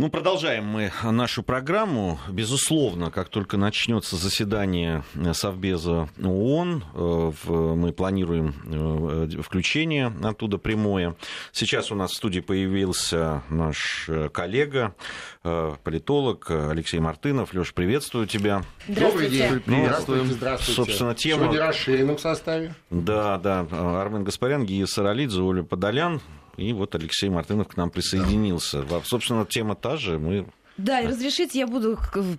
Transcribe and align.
Ну, 0.00 0.10
продолжаем 0.10 0.64
мы 0.64 0.92
нашу 1.02 1.42
программу. 1.42 2.20
Безусловно, 2.28 3.10
как 3.10 3.30
только 3.30 3.56
начнется 3.56 4.14
заседание 4.14 5.02
Совбеза 5.32 6.08
ООН, 6.22 6.84
э, 6.94 7.32
мы 7.74 7.92
планируем 7.92 8.54
э, 8.64 9.42
включение 9.42 10.12
оттуда 10.22 10.58
прямое. 10.58 11.16
Сейчас 11.50 11.90
у 11.90 11.96
нас 11.96 12.12
в 12.12 12.14
студии 12.14 12.38
появился 12.38 13.42
наш 13.50 14.08
э, 14.08 14.28
коллега, 14.28 14.94
политолог 15.42 16.48
Алексей 16.48 17.00
Мартынов. 17.00 17.52
Леш, 17.52 17.74
приветствую 17.74 18.28
тебя. 18.28 18.62
Добрый 18.86 19.28
день. 19.30 19.62
Ну, 19.66 19.84
здравствуйте, 19.84 20.24
здравствуйте. 20.26 20.72
Собственно, 20.74 21.14
тема... 21.16 21.42
Сегодня 21.42 21.60
расширенном 21.66 22.18
составе. 22.18 22.72
Да, 22.90 23.36
да. 23.38 23.66
Армен 23.72 24.22
Гаспарян, 24.22 24.64
Гия 24.64 24.86
Саралидзе, 24.86 25.40
Оля 25.40 25.64
Подолян. 25.64 26.20
И 26.58 26.72
вот 26.72 26.94
Алексей 26.96 27.30
Мартынов 27.30 27.68
к 27.68 27.76
нам 27.76 27.88
присоединился. 27.88 28.82
Да. 28.82 29.00
Собственно, 29.04 29.46
тема 29.46 29.76
та 29.76 29.96
же. 29.96 30.18
Мы 30.18 30.44
да, 30.78 31.00
и 31.00 31.08
разрешите, 31.08 31.58
я 31.58 31.66
буду 31.66 31.98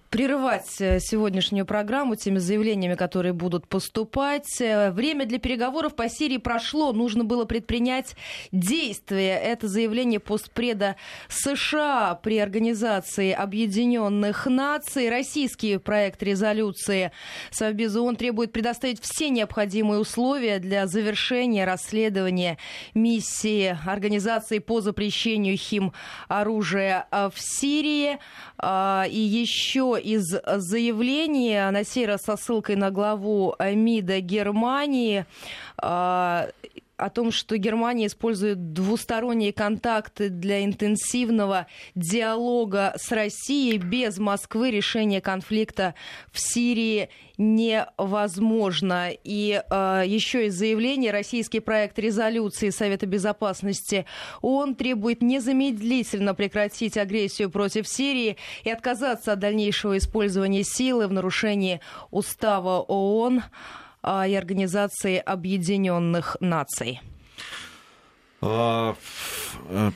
прерывать 0.09 0.79
э, 0.79 1.01
сегодняшнюю 1.01 1.65
программу 1.65 2.15
теми 2.15 2.37
заявлениями, 2.37 2.95
которые 2.95 3.33
будут 3.33 3.67
поступать. 3.67 4.61
Э, 4.61 4.91
время 4.91 5.25
для 5.25 5.39
переговоров 5.39 5.93
по 5.93 6.07
Сирии 6.07 6.37
прошло, 6.37 6.93
нужно 6.93 7.25
было 7.25 7.43
предпринять 7.43 8.15
действия. 8.53 9.37
Это 9.37 9.67
заявление 9.67 10.21
постпреда 10.21 10.95
США 11.27 12.17
при 12.23 12.37
Организации 12.37 13.33
Объединенных 13.33 14.45
Наций. 14.45 15.09
Российский 15.09 15.77
проект 15.77 16.23
резолюции 16.23 17.11
Совбеза 17.51 18.01
ООН 18.01 18.15
требует 18.15 18.53
предоставить 18.53 19.01
все 19.03 19.27
необходимые 19.29 19.99
условия 19.99 20.59
для 20.59 20.87
завершения 20.87 21.65
расследования 21.65 22.57
миссии 22.93 23.77
Организации 23.85 24.59
по 24.59 24.79
запрещению 24.79 25.57
хим 25.57 25.91
оружия 26.29 27.05
в 27.11 27.33
Сирии. 27.35 28.17
А, 28.57 29.05
и 29.09 29.19
еще 29.19 29.97
из 30.01 30.25
заявления, 30.45 31.71
на 31.71 31.83
сей 31.83 32.05
раз 32.05 32.23
со 32.23 32.35
ссылкой 32.35 32.75
на 32.75 32.91
главу 32.91 33.55
МИДа 33.59 34.19
Германии, 34.19 35.25
а, 35.77 36.49
о 36.99 37.09
том, 37.09 37.31
что 37.31 37.57
Германия 37.57 38.07
использует 38.07 38.73
двусторонние 38.73 39.53
контакты 39.53 40.29
для 40.29 40.65
интенсивного 40.65 41.67
диалога 41.95 42.93
с 42.97 43.11
Россией. 43.11 43.77
Без 43.77 44.17
Москвы 44.17 44.71
решение 44.71 45.21
конфликта 45.21 45.95
в 46.31 46.39
Сирии 46.39 47.09
невозможно. 47.37 49.09
И 49.23 49.63
э, 49.69 50.03
еще 50.05 50.47
из 50.47 50.55
заявления 50.55 51.11
российский 51.11 51.61
проект 51.61 51.97
резолюции 51.97 52.69
Совета 52.69 53.05
Безопасности 53.05 54.05
ООН 54.41 54.75
требует 54.75 55.21
незамедлительно 55.21 56.35
прекратить 56.35 56.97
агрессию 56.97 57.49
против 57.49 57.87
Сирии 57.87 58.37
и 58.63 58.69
отказаться 58.69 59.33
от 59.33 59.39
дальнейшего 59.39 59.97
использования 59.97 60.63
силы 60.63 61.07
в 61.07 61.13
нарушении 61.13 61.79
устава 62.11 62.81
ООН. 62.81 63.43
А, 64.01 64.27
и 64.27 64.33
Организации 64.33 65.17
Объединенных 65.17 66.37
Наций? 66.39 67.01
А, 68.41 68.95
э, 69.69 69.91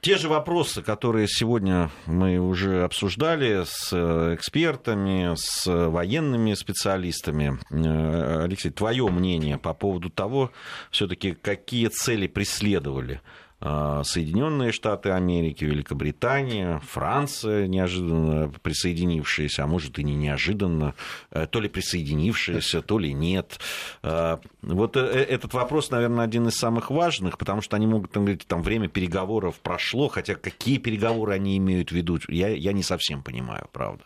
те 0.00 0.16
же 0.16 0.28
вопросы, 0.28 0.82
которые 0.82 1.28
сегодня 1.28 1.90
мы 2.06 2.38
уже 2.38 2.84
обсуждали 2.84 3.64
с 3.64 3.90
э, 3.92 4.34
экспертами, 4.34 5.34
с 5.36 5.66
военными 5.66 6.54
специалистами. 6.54 7.58
Э, 7.70 8.44
Алексей, 8.44 8.70
твое 8.70 9.06
мнение 9.08 9.58
по 9.58 9.74
поводу 9.74 10.08
того, 10.08 10.52
все-таки 10.90 11.32
какие 11.32 11.88
цели 11.88 12.26
преследовали 12.26 13.20
Соединенные 13.60 14.72
Штаты 14.72 15.10
Америки, 15.10 15.64
Великобритания, 15.64 16.80
Франция, 16.80 17.66
неожиданно 17.66 18.50
присоединившаяся, 18.62 19.64
а 19.64 19.66
может 19.66 19.98
и 19.98 20.02
не 20.02 20.14
неожиданно, 20.14 20.94
э, 21.30 21.46
то 21.46 21.60
ли 21.60 21.68
присоединившаяся, 21.68 22.80
то 22.80 22.98
ли 22.98 23.12
нет. 23.12 23.58
А, 24.02 24.40
вот 24.62 24.96
э, 24.96 25.00
э, 25.00 25.22
этот 25.24 25.52
вопрос, 25.54 25.90
наверное, 25.90 26.24
один 26.24 26.48
из 26.48 26.54
самых 26.54 26.90
важных, 26.90 27.36
потому 27.36 27.60
что 27.60 27.76
они 27.76 27.86
могут 27.86 28.12
там, 28.12 28.24
говорить, 28.24 28.46
там 28.46 28.62
время 28.62 28.88
переговоров 28.88 29.60
прошло, 29.60 30.08
хотя 30.08 30.34
какие 30.34 30.78
переговоры 30.78 31.34
они 31.34 31.58
имеют 31.58 31.90
в 31.90 31.94
виду, 31.94 32.18
я, 32.28 32.48
я 32.48 32.72
не 32.72 32.82
совсем 32.82 33.22
понимаю, 33.22 33.68
правда. 33.72 34.04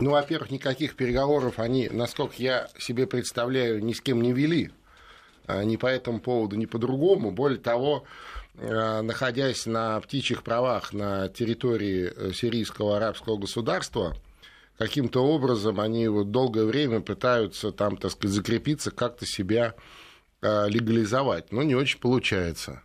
Ну, 0.00 0.10
во-первых, 0.10 0.50
никаких 0.50 0.96
переговоров 0.96 1.58
они, 1.58 1.88
насколько 1.88 2.34
я 2.38 2.68
себе 2.78 3.06
представляю, 3.06 3.84
ни 3.84 3.92
с 3.92 4.00
кем 4.00 4.20
не 4.20 4.32
вели. 4.32 4.70
А, 5.46 5.62
ни 5.62 5.76
по 5.76 5.86
этому 5.86 6.20
поводу, 6.20 6.56
ни 6.56 6.66
по 6.66 6.78
другому. 6.78 7.30
Более 7.30 7.58
того, 7.60 8.04
находясь 8.58 9.66
на 9.66 10.00
птичьих 10.00 10.42
правах 10.42 10.92
на 10.92 11.28
территории 11.28 12.12
э, 12.14 12.32
сирийского 12.32 12.96
арабского 12.96 13.36
государства, 13.36 14.16
каким-то 14.78 15.24
образом 15.24 15.80
они 15.80 16.08
вот 16.08 16.30
долгое 16.30 16.64
время 16.64 17.00
пытаются 17.00 17.72
там, 17.72 17.96
так 17.96 18.12
сказать, 18.12 18.34
закрепиться, 18.34 18.90
как-то 18.90 19.26
себя 19.26 19.74
э, 20.40 20.68
легализовать, 20.68 21.52
но 21.52 21.62
не 21.62 21.74
очень 21.74 22.00
получается. 22.00 22.82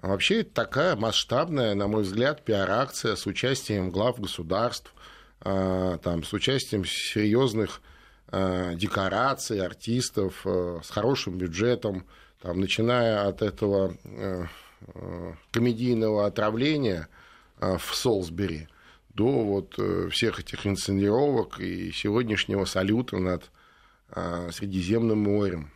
Вообще 0.00 0.40
это 0.40 0.54
такая 0.54 0.96
масштабная, 0.96 1.74
на 1.74 1.86
мой 1.86 2.02
взгляд, 2.02 2.44
пиар-акция 2.44 3.16
с 3.16 3.26
участием 3.26 3.90
глав 3.90 4.18
государств, 4.18 4.94
там, 5.40 6.24
с 6.24 6.32
участием 6.32 6.86
серьезных 6.86 7.82
декораций, 8.30 9.60
артистов, 9.60 10.46
с 10.46 10.88
хорошим 10.88 11.36
бюджетом, 11.36 12.06
там, 12.40 12.60
начиная 12.60 13.26
от 13.26 13.42
этого 13.42 13.94
Э, 14.04 14.46
комедийного 15.50 16.26
отравления 16.26 17.08
э, 17.60 17.76
в 17.78 17.94
Солсбери 17.94 18.68
до 19.10 19.44
вот 19.44 19.74
э, 19.78 20.08
всех 20.10 20.40
этих 20.40 20.66
инсценировок 20.66 21.60
и 21.60 21.92
сегодняшнего 21.92 22.64
салюта 22.64 23.18
над 23.18 23.50
Средиземным 24.50 25.20
морем. 25.20 25.70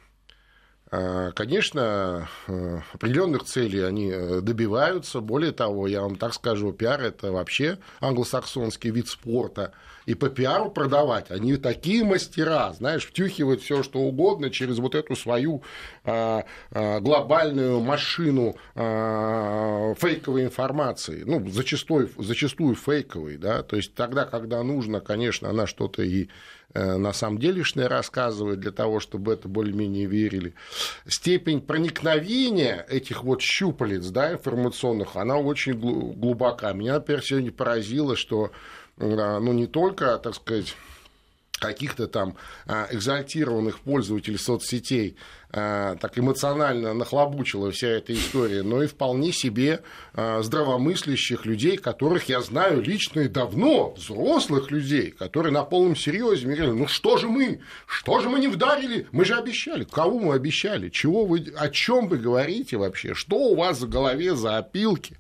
Конечно, 1.35 2.29
определенных 2.93 3.45
целей 3.45 3.81
они 3.81 4.13
добиваются. 4.41 5.21
Более 5.21 5.53
того, 5.53 5.87
я 5.87 6.03
вам 6.03 6.17
так 6.17 6.35
скажу, 6.35 6.73
пиар 6.73 7.01
это 7.01 7.33
вообще 7.33 7.79
англосаксонский 8.01 8.91
вид 8.91 9.09
спорта– 9.09 9.73
и 10.07 10.15
по 10.15 10.29
пиару 10.29 10.71
продавать. 10.71 11.31
Они 11.31 11.57
такие 11.57 12.05
мастера, 12.05 12.73
знаешь, 12.75 13.07
втюхивают 13.07 13.63
все, 13.63 13.83
что 13.83 14.01
угодно 14.01 14.51
через 14.51 14.79
вот 14.79 14.95
эту 14.95 15.17
свою 15.17 15.63
а, 16.05 16.45
а, 16.71 17.01
глобальную 17.01 17.81
машину 17.81 18.57
а, 18.75 19.95
фейковой 19.95 20.45
информации. 20.45 21.23
Ну, 21.25 21.49
зачастую, 21.51 22.11
зачастую 22.19 22.75
фейковой, 22.75 23.37
да, 23.37 23.63
то 23.63 23.77
есть 23.77 23.95
тогда, 23.95 24.25
когда 24.25 24.63
нужно, 24.63 25.01
конечно, 25.01 25.49
она 25.49 25.67
что-то 25.67 26.03
и 26.03 26.25
э, 26.25 26.64
на 26.75 27.13
самом 27.13 27.39
делешное 27.39 27.89
рассказывает 27.89 28.61
для 28.61 28.73
того, 28.73 29.01
чтобы 29.01 29.33
это 29.33 29.49
более-менее 29.49 30.07
верили. 30.07 30.55
Степень 31.07 31.61
проникновения 31.61 32.85
этих 32.89 33.23
вот 33.25 33.41
щупалец 33.41 34.07
да, 34.09 34.33
информационных, 34.33 35.17
она 35.17 35.39
очень 35.39 35.75
глубока. 35.75 36.73
Меня, 36.73 36.95
например, 36.95 37.23
сегодня 37.23 37.53
поразило, 37.53 38.17
что 38.17 38.51
ну, 38.97 39.53
не 39.53 39.67
только, 39.67 40.19
так 40.19 40.35
сказать, 40.35 40.75
каких-то 41.59 42.07
там 42.07 42.37
а, 42.67 42.89
экзальтированных 42.91 43.81
пользователей 43.81 44.39
соцсетей 44.39 45.17
а, 45.51 45.95
так 45.97 46.19
эмоционально 46.19 46.95
нахлобучила 46.95 47.71
вся 47.71 47.89
эта 47.89 48.13
история, 48.13 48.63
но 48.63 48.83
и 48.83 48.89
вполне 48.89 49.33
себе 49.33 49.83
а, 50.13 50.43
здравомыслящих 50.43 51.47
людей, 51.47 51.77
которых 51.77 52.29
я 52.29 52.41
знаю 52.41 52.83
лично 52.83 53.21
и 53.21 53.29
давно, 53.29 53.93
взрослых 53.93 54.73
людей, 54.73 55.13
которые 55.13 55.53
на 55.53 55.63
полном 55.63 55.95
серьезе 55.95 56.47
говорили, 56.47 56.71
ну 56.73 56.89
что 56.89 57.17
же 57.19 57.29
мы, 57.29 57.61
что 57.87 58.21
же 58.21 58.29
мы 58.29 58.41
не 58.41 58.49
вдарили, 58.49 59.07
мы 59.13 59.25
же 59.25 59.35
обещали, 59.35 59.85
кого 59.85 60.19
мы 60.19 60.35
обещали, 60.35 60.89
чего 60.89 61.25
вы, 61.25 61.53
о 61.57 61.69
чем 61.69 62.09
вы 62.09 62.19
говорите 62.19 62.77
вообще, 62.77 63.15
что 63.15 63.37
у 63.37 63.55
вас 63.55 63.81
в 63.81 63.89
голове 63.89 64.35
за 64.35 64.59
опилки? 64.59 65.17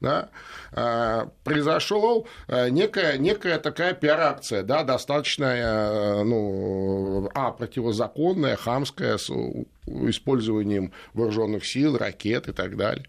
Да, 0.00 0.30
а, 0.72 1.30
произошел 1.44 2.26
а, 2.48 2.68
некая, 2.68 3.18
некая 3.18 3.58
такая 3.58 3.94
пиар-акция, 3.94 4.62
да, 4.62 4.84
достаточно, 4.84 5.46
а, 5.48 6.24
ну, 6.24 7.30
а, 7.34 7.52
противозаконная, 7.52 8.56
хамская, 8.56 9.16
с 9.16 9.30
использованием 9.86 10.92
вооруженных 11.14 11.64
сил, 11.64 11.96
ракет 11.96 12.48
и 12.48 12.52
так 12.52 12.76
далее. 12.76 13.06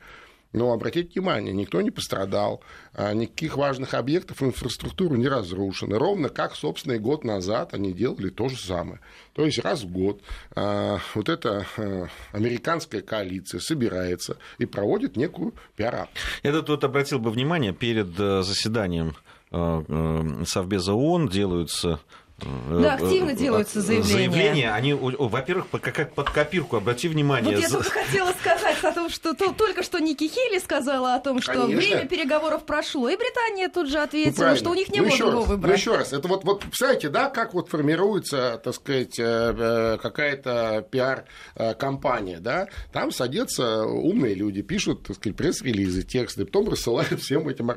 Но 0.54 0.72
обратите 0.72 1.20
внимание, 1.20 1.54
никто 1.54 1.82
не 1.82 1.92
пострадал, 1.92 2.62
а 2.94 3.14
никаких 3.14 3.58
важных 3.58 3.94
объектов 3.94 4.42
инфраструктуры 4.42 5.18
не 5.18 5.28
разрушены. 5.28 5.98
Ровно 5.98 6.30
как, 6.30 6.56
собственно, 6.56 6.94
и 6.94 7.00
год 7.00 7.24
назад 7.24 7.74
они 7.74 7.94
делали 7.94 8.30
то 8.30 8.48
же 8.48 8.58
самое. 8.58 9.00
То 9.34 9.46
есть 9.46 9.60
раз 9.60 9.84
в 9.84 9.92
год 9.92 10.22
а, 10.56 11.00
вот 11.16 11.30
эта 11.30 11.66
а, 11.78 12.08
американская 12.32 13.02
коалиция 13.02 13.60
собирается 13.60 14.38
и 14.58 14.66
проводит 14.66 15.18
некую 15.18 15.54
пиар 15.76 16.10
Я 16.44 16.52
тут 16.52 16.70
вот 16.70 16.84
обратил 16.84 17.20
бы 17.20 17.30
внимание, 17.32 17.74
перед 17.74 18.20
э, 18.20 18.42
заседанием 18.44 19.16
э, 19.52 19.84
э, 19.88 20.44
Совбеза 20.46 20.94
ООН 20.94 21.30
делаются 21.30 22.00
да, 22.40 22.94
активно 22.94 23.34
делаются 23.34 23.82
заявления. 23.82 24.30
Заявления, 24.30 24.72
они, 24.72 24.94
во-первых, 24.94 25.68
как 25.72 26.14
под 26.14 26.30
копирку, 26.30 26.76
обрати 26.76 27.08
внимание. 27.08 27.56
Вот 27.56 27.62
я 27.64 27.70
только 27.70 27.90
хотела 27.90 28.32
сказать 28.34 28.84
о 28.84 28.92
том, 28.92 29.10
что 29.10 29.34
только 29.34 29.82
что 29.82 29.98
Ники 29.98 30.28
Хилли 30.28 30.60
сказала 30.60 31.16
о 31.16 31.20
том, 31.20 31.42
что 31.42 31.54
Конечно. 31.54 31.78
время 31.78 32.08
переговоров 32.08 32.66
прошло, 32.66 33.10
и 33.10 33.16
Британия 33.16 33.70
тут 33.70 33.90
же 33.90 33.98
ответила, 33.98 34.50
ну, 34.50 34.56
что 34.56 34.70
у 34.70 34.76
них 34.76 34.90
не 34.90 35.00
ну, 35.00 35.08
было 35.08 35.18
другого 35.18 35.46
выбора. 35.46 35.72
Ну, 35.72 35.76
еще 35.76 35.96
раз, 35.96 36.14
это 36.14 36.28
вот, 36.28 36.44
вот, 36.44 36.62
представляете, 36.62 37.10
да, 37.10 37.30
как 37.30 37.56
вот 37.56 37.70
формируется, 37.70 38.62
так 38.64 38.76
сказать, 38.76 39.18
э, 39.18 39.24
э, 39.58 39.98
какая-то 40.00 40.88
пиар-компания, 40.92 42.40
да, 42.40 42.68
там 42.92 43.12
садятся 43.12 43.84
умные 43.86 44.36
люди, 44.36 44.62
пишут, 44.62 45.08
так 45.08 45.16
сказать, 45.16 45.36
пресс-релизы, 45.36 46.04
тексты, 46.04 46.46
потом 46.46 46.70
рассылают 46.70 47.20
всем 47.20 47.50
этим. 47.50 47.68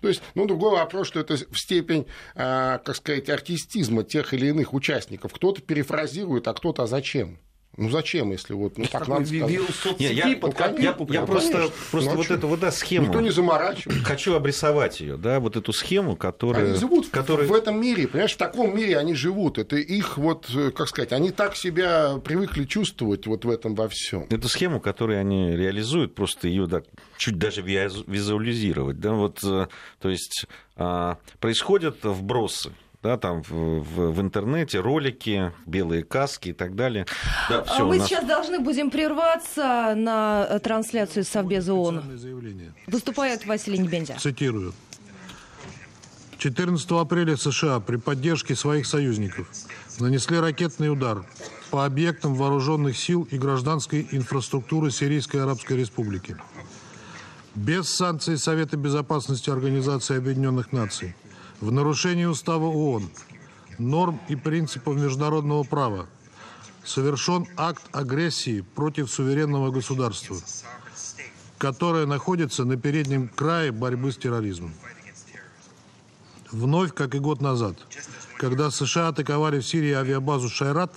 То 0.00 0.08
есть, 0.08 0.22
ну, 0.36 0.46
другой 0.46 0.70
вопрос, 0.70 1.08
что 1.08 1.18
это 1.18 1.36
в 1.36 1.58
степень, 1.58 2.06
как 2.34 2.94
сказать, 2.94 3.28
артистизма 3.28 4.03
тех 4.04 4.34
или 4.34 4.46
иных 4.46 4.74
участников. 4.74 5.32
Кто-то 5.32 5.62
перефразирует, 5.62 6.48
а 6.48 6.54
кто-то 6.54 6.84
а 6.84 6.86
зачем? 6.86 7.38
Ну 7.76 7.90
зачем, 7.90 8.30
если 8.30 8.52
вот 8.52 8.78
ну, 8.78 8.84
так 8.84 9.08
надо 9.08 9.26
сказать? 9.26 9.48
Не, 9.98 10.06
я, 10.06 10.12
я, 10.12 10.26
я, 10.28 10.96
я 11.08 11.22
просто, 11.22 11.70
просто 11.90 12.10
ну, 12.10 12.16
вот 12.16 12.30
эту 12.30 12.46
вот 12.46 12.60
да, 12.60 12.70
схему. 12.70 13.06
Никто 13.06 13.20
не 13.20 13.30
заморачивает. 13.30 14.04
Хочу 14.04 14.34
обрисовать 14.34 15.00
ее, 15.00 15.16
да, 15.16 15.40
вот 15.40 15.56
эту 15.56 15.72
схему, 15.72 16.14
которая. 16.14 16.68
Они 16.68 16.78
живут 16.78 17.08
которая... 17.08 17.48
в 17.48 17.52
этом 17.52 17.80
мире, 17.80 18.06
понимаешь, 18.06 18.34
в 18.34 18.36
таком 18.36 18.76
мире 18.76 18.96
они 18.96 19.14
живут. 19.14 19.58
Это 19.58 19.76
их 19.76 20.18
вот, 20.18 20.48
как 20.76 20.88
сказать, 20.88 21.12
они 21.12 21.32
так 21.32 21.56
себя 21.56 22.18
привыкли 22.24 22.64
чувствовать 22.64 23.26
вот 23.26 23.44
в 23.44 23.50
этом 23.50 23.74
во 23.74 23.88
всем. 23.88 24.26
Эту 24.30 24.48
схему, 24.48 24.80
которую 24.80 25.18
они 25.18 25.56
реализуют, 25.56 26.14
просто 26.14 26.46
ее 26.46 26.66
да, 26.66 26.82
чуть 27.16 27.38
даже 27.38 27.62
визуализировать, 27.62 29.00
да, 29.00 29.12
вот, 29.12 29.40
э, 29.42 29.66
то 30.00 30.08
есть 30.08 30.46
а, 30.76 31.18
происходят 31.40 31.96
вбросы 32.02 32.72
да, 33.04 33.18
там 33.18 33.42
в, 33.42 33.50
в, 33.50 34.12
в 34.12 34.20
интернете 34.22 34.80
ролики, 34.80 35.52
белые 35.66 36.02
каски 36.04 36.48
и 36.48 36.52
так 36.54 36.74
далее. 36.74 37.04
Да, 37.50 37.62
всё, 37.64 37.86
Мы 37.86 37.98
нас... 37.98 38.08
сейчас 38.08 38.24
должны 38.24 38.60
будем 38.60 38.90
прерваться 38.90 39.92
на 39.94 40.46
э, 40.48 40.58
трансляцию 40.58 41.24
Совбеза 41.24 41.74
ООН. 41.74 42.02
Выступает 42.86 43.44
Василий 43.44 43.78
Небензя. 43.78 44.16
Цитирую. 44.18 44.72
14 46.38 46.90
апреля 46.92 47.36
США 47.36 47.78
при 47.80 47.96
поддержке 47.96 48.56
своих 48.56 48.86
союзников 48.86 49.48
нанесли 50.00 50.40
ракетный 50.40 50.90
удар 50.90 51.26
по 51.70 51.84
объектам 51.84 52.34
вооруженных 52.34 52.96
сил 52.96 53.28
и 53.30 53.36
гражданской 53.36 54.08
инфраструктуры 54.12 54.90
Сирийской 54.90 55.42
Арабской 55.42 55.76
Республики. 55.76 56.38
Без 57.54 57.90
санкций 57.90 58.38
Совета 58.38 58.78
Безопасности 58.78 59.50
Организации 59.50 60.16
Объединенных 60.16 60.72
Наций– 60.72 61.14
в 61.60 61.72
нарушении 61.72 62.24
Устава 62.24 62.66
ООН, 62.66 63.10
норм 63.78 64.20
и 64.28 64.36
принципов 64.36 64.96
международного 64.96 65.62
права 65.64 66.06
совершен 66.84 67.46
акт 67.56 67.82
агрессии 67.92 68.60
против 68.60 69.10
суверенного 69.10 69.70
государства, 69.70 70.36
которое 71.58 72.06
находится 72.06 72.64
на 72.64 72.76
переднем 72.76 73.28
крае 73.28 73.72
борьбы 73.72 74.12
с 74.12 74.16
терроризмом. 74.16 74.74
Вновь, 76.50 76.92
как 76.94 77.14
и 77.14 77.18
год 77.18 77.40
назад, 77.40 77.76
когда 78.38 78.70
США 78.70 79.08
атаковали 79.08 79.60
в 79.60 79.66
Сирии 79.66 79.92
авиабазу 79.92 80.48
«Шайрат», 80.48 80.94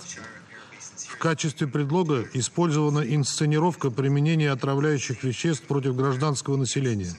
в 1.18 1.20
качестве 1.20 1.66
предлога 1.66 2.28
использована 2.32 3.00
инсценировка 3.00 3.90
применения 3.90 4.52
отравляющих 4.52 5.24
веществ 5.24 5.64
против 5.64 5.96
гражданского 5.96 6.56
населения. 6.56 7.12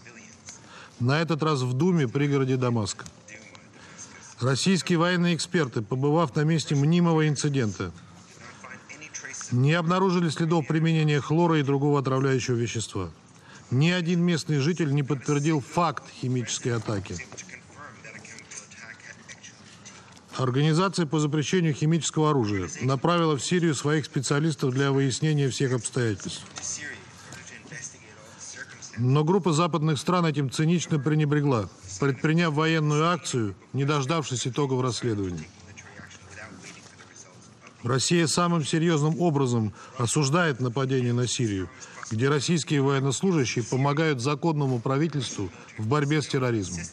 На 1.02 1.22
этот 1.22 1.44
раз 1.44 1.64
в 1.64 1.74
Думе, 1.74 2.08
пригороде 2.08 2.56
Дамаска. 2.56 3.06
Российские 4.42 4.98
военные 4.98 5.36
эксперты, 5.36 5.82
побывав 5.82 6.34
на 6.36 6.42
месте 6.42 6.74
мнимого 6.74 7.28
инцидента, 7.28 7.92
не 9.52 9.74
обнаружили 9.74 10.30
следов 10.30 10.66
применения 10.66 11.20
хлора 11.20 11.60
и 11.60 11.64
другого 11.64 12.00
отравляющего 12.00 12.56
вещества. 12.56 13.12
Ни 13.70 13.90
один 13.90 14.22
местный 14.22 14.60
житель 14.60 14.94
не 14.94 15.04
подтвердил 15.04 15.60
факт 15.60 16.04
химической 16.22 16.70
атаки. 16.70 17.18
Организация 20.38 21.06
по 21.06 21.20
запрещению 21.20 21.74
химического 21.74 22.30
оружия 22.30 22.70
направила 22.82 23.36
в 23.36 23.44
Сирию 23.44 23.76
своих 23.76 24.06
специалистов 24.06 24.74
для 24.74 24.94
выяснения 24.94 25.50
всех 25.50 25.74
обстоятельств. 25.74 26.46
Но 29.00 29.24
группа 29.24 29.54
западных 29.54 29.98
стран 29.98 30.26
этим 30.26 30.52
цинично 30.52 31.00
пренебрегла, 31.00 31.70
предприняв 32.02 32.54
военную 32.54 33.08
акцию, 33.08 33.56
не 33.72 33.86
дождавшись 33.86 34.46
итогов 34.46 34.82
расследования. 34.82 35.48
Россия 37.82 38.28
самым 38.28 38.66
серьезным 38.66 39.22
образом 39.22 39.74
осуждает 39.98 40.60
нападение 40.60 41.14
на 41.14 41.28
Сирию, 41.28 41.70
где 42.12 42.28
российские 42.28 42.82
военнослужащие 42.82 43.64
помогают 43.64 44.20
законному 44.20 44.80
правительству 44.80 45.50
в 45.78 45.88
борьбе 45.88 46.22
с 46.22 46.28
терроризмом. 46.28 46.84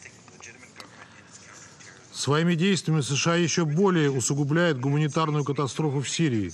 Своими 2.13 2.55
действиями 2.55 3.01
США 3.01 3.35
еще 3.35 3.65
более 3.65 4.11
усугубляют 4.11 4.79
гуманитарную 4.79 5.43
катастрофу 5.43 5.99
в 5.99 6.09
Сирии, 6.09 6.53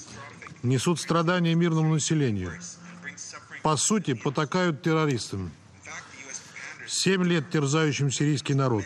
несут 0.63 0.99
страдания 0.99 1.53
мирному 1.53 1.93
населению– 1.93 2.53
по 3.63 3.77
сути, 3.77 4.13
потакают 4.13 4.83
террористам. 4.83 5.51
Семь 6.85 7.23
лет 7.23 7.49
терзающим 7.49 8.11
сирийский 8.11 8.53
народ. 8.53 8.83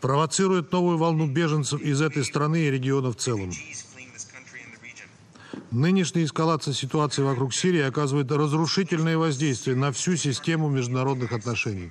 Провоцируют 0.00 0.72
новую 0.72 0.98
волну 0.98 1.26
беженцев 1.26 1.80
из 1.80 2.00
этой 2.00 2.24
страны 2.24 2.62
и 2.62 2.70
региона 2.70 3.12
в 3.12 3.16
целом. 3.16 3.52
Нынешняя 5.70 6.24
эскалация 6.24 6.72
ситуации 6.72 7.22
вокруг 7.22 7.54
Сирии 7.54 7.82
оказывает 7.82 8.30
разрушительное 8.30 9.18
воздействие 9.18 9.76
на 9.76 9.92
всю 9.92 10.16
систему 10.16 10.68
международных 10.68 11.32
отношений. 11.32 11.90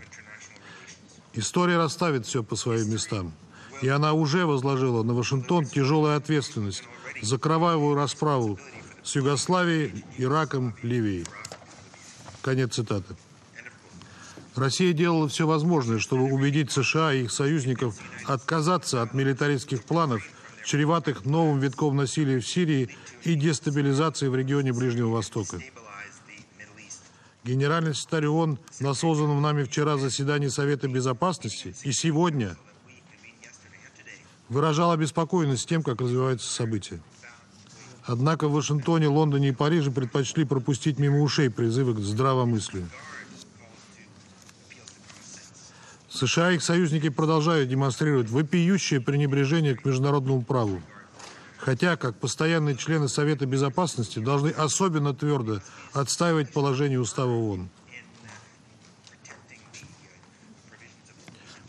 История 1.33 1.77
расставит 1.77 2.25
все 2.25 2.43
по 2.43 2.55
своим 2.55 2.91
местам. 2.91 3.33
И 3.81 3.89
она 3.89 4.13
уже 4.13 4.45
возложила 4.45 5.03
на 5.03 5.13
Вашингтон 5.13 5.65
тяжелую 5.65 6.15
ответственность 6.15 6.83
за 7.21 7.37
кровавую 7.37 7.95
расправу 7.95 8.57
с 9.03 9.15
Югославией, 9.15 10.03
Ираком, 10.17 10.75
Ливией. 10.81 11.25
Конец 12.41 12.75
цитаты. 12.75 13.15
Россия 14.55 14.93
делала 14.93 15.27
все 15.27 15.47
возможное, 15.47 15.99
чтобы 15.99 16.23
убедить 16.23 16.71
США 16.71 17.13
и 17.13 17.23
их 17.23 17.31
союзников 17.31 17.95
отказаться 18.25 19.01
от 19.01 19.13
милитаристских 19.13 19.83
планов, 19.83 20.23
чреватых 20.65 21.25
новым 21.25 21.59
витком 21.59 21.95
насилия 21.95 22.39
в 22.39 22.47
Сирии 22.47 22.95
и 23.23 23.35
дестабилизации 23.35 24.27
в 24.27 24.35
регионе 24.35 24.71
Ближнего 24.71 25.09
Востока. 25.09 25.59
Генеральный 27.43 27.93
секретарь 27.93 28.27
ООН 28.27 28.57
на 28.79 28.93
созванном 28.93 29.41
нами 29.41 29.63
вчера 29.63 29.97
заседании 29.97 30.47
Совета 30.47 30.87
Безопасности 30.87 31.75
и 31.83 31.91
сегодня 31.91 32.55
выражал 34.47 34.91
обеспокоенность 34.91 35.67
тем, 35.67 35.83
как 35.83 35.99
развиваются 35.99 36.49
события. 36.49 37.01
Однако 38.05 38.47
в 38.47 38.51
Вашингтоне, 38.51 39.07
Лондоне 39.07 39.49
и 39.49 39.51
Париже 39.53 39.89
предпочли 39.89 40.43
пропустить 40.43 40.99
мимо 40.99 41.21
ушей 41.21 41.49
призывы 41.49 41.93
к 41.93 41.99
здравомыслию. 41.99 42.89
США 46.09 46.51
и 46.51 46.55
их 46.55 46.63
союзники 46.63 47.09
продолжают 47.09 47.69
демонстрировать 47.69 48.29
вопиющее 48.29 48.99
пренебрежение 49.01 49.75
к 49.75 49.85
международному 49.85 50.43
праву. 50.43 50.81
Хотя, 51.57 51.95
как 51.95 52.17
постоянные 52.17 52.75
члены 52.75 53.07
Совета 53.07 53.45
Безопасности, 53.45 54.19
должны 54.19 54.49
особенно 54.49 55.13
твердо 55.13 55.61
отстаивать 55.93 56.51
положение 56.51 56.99
Устава 56.99 57.31
ООН. 57.31 57.69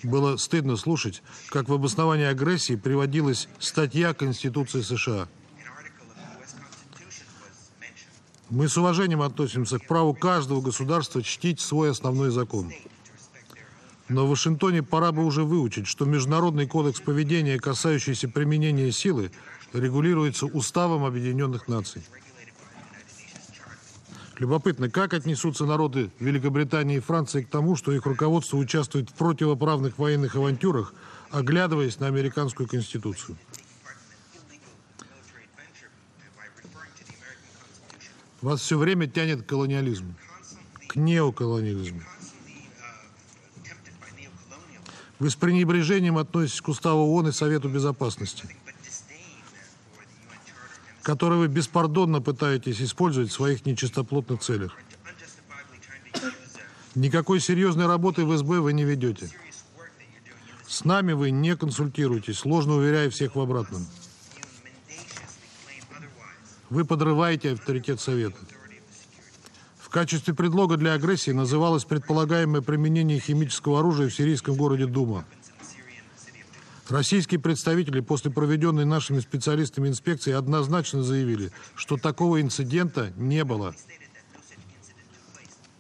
Было 0.03 0.37
стыдно 0.37 0.77
слушать, 0.77 1.23
как 1.49 1.69
в 1.69 1.73
обосновании 1.73 2.27
агрессии 2.27 2.75
приводилась 2.75 3.49
статья 3.61 4.15
Конституции 4.15 4.81
США– 4.81 5.29
Мы 8.51 8.69
с 8.69 8.77
уважением 8.77 9.23
относимся 9.23 9.79
к 9.79 9.87
праву 9.87 10.15
каждого 10.15 10.61
государства 10.61 11.23
чтить 11.23 11.61
свой 11.61 11.91
основной 11.91 12.31
закон. 12.31 12.73
Но 14.09 14.27
в 14.27 14.31
Вашингтоне 14.31 14.83
пора 14.83 15.13
бы 15.13 15.25
уже 15.25 15.45
выучить, 15.45 15.87
что 15.87 16.05
Международный 16.05 16.67
кодекс 16.67 17.01
поведения, 17.01 17.59
касающийся 17.59 18.29
применения 18.29 18.93
силы, 18.93 19.31
регулируется 19.73 20.47
Уставом 20.47 21.05
Объединенных 21.05 21.69
Наций. 21.69 22.03
Любопытно, 24.39 24.91
как 24.91 25.15
отнесутся 25.15 25.65
народы 25.65 26.11
Великобритании 26.19 26.99
и 26.99 27.01
Франции 27.01 27.43
к 27.43 27.49
тому, 27.49 27.77
что 27.77 27.93
их 27.93 28.05
руководство 28.05 28.57
участвует 28.57 29.09
в 29.09 29.15
противоправных 29.15 29.99
военных 29.99 30.37
авантюрах, 30.37 30.93
оглядываясь 31.31 31.99
на 31.99 32.09
американскую 32.09 32.69
конституцию. 32.69 33.37
Вас 38.45 38.61
все 38.61 38.77
время 38.77 39.07
тянет 39.07 39.41
к 39.41 39.47
колониализму, 39.47 40.15
к 40.89 40.97
неоколониализму. 40.97 42.03
Вы 45.19 45.31
с 45.31 45.35
пренебрежением 45.35 46.19
относитесь 46.19 46.61
к 46.61 46.69
Уставу 46.69 47.07
ООН 47.07 47.29
и 47.29 47.33
Совету 47.33 47.71
Безопасности, 47.71 48.55
который 51.01 51.39
вы 51.39 51.49
беспардонно 51.49 52.21
пытаетесь 52.21 52.83
использовать 52.83 53.31
в 53.31 53.33
своих 53.33 53.65
нечистоплотных 53.65 54.43
целях. 54.43 54.77
Никакой 56.95 57.41
серьезной 57.41 57.87
работы 57.87 58.27
в 58.27 58.37
СБ 58.37 58.61
вы 58.61 58.75
не 58.75 58.85
ведете. 58.85 59.31
С 60.67 60.85
нами 60.85 61.15
вы 61.15 61.31
не 61.31 61.57
консультируетесь, 61.57 62.45
ложно 62.45 62.75
уверяя 62.75 63.09
всех 63.09 63.37
в 63.37 63.41
обратном. 63.41 63.87
Вы 66.71 66.85
подрываете 66.85 67.53
авторитет 67.53 68.01
Совета. 68.01 68.39
В 69.79 69.91
качестве 69.91 70.35
предлога 70.35 70.77
для 70.77 70.95
агрессии 70.95 71.31
называлось 71.31 71.85
предполагаемое 71.85 72.63
применение 72.63 73.21
химического 73.21 73.81
оружия 73.81 74.09
в 74.09 74.15
сирийском 74.15 74.57
городе 74.57 74.87
Дума. 74.87 75.25
Российские 76.89 77.41
представители 77.41 78.01
после 78.01 78.31
проведенной 78.31 78.85
нашими 78.85 79.21
специалистами 79.21 79.89
инспекции 79.89 80.33
однозначно 80.33 81.03
заявили, 81.03 81.51
что 81.77 81.97
такого 81.97 82.41
инцидента 82.41 83.13
не 83.17 83.45
было. 83.45 83.75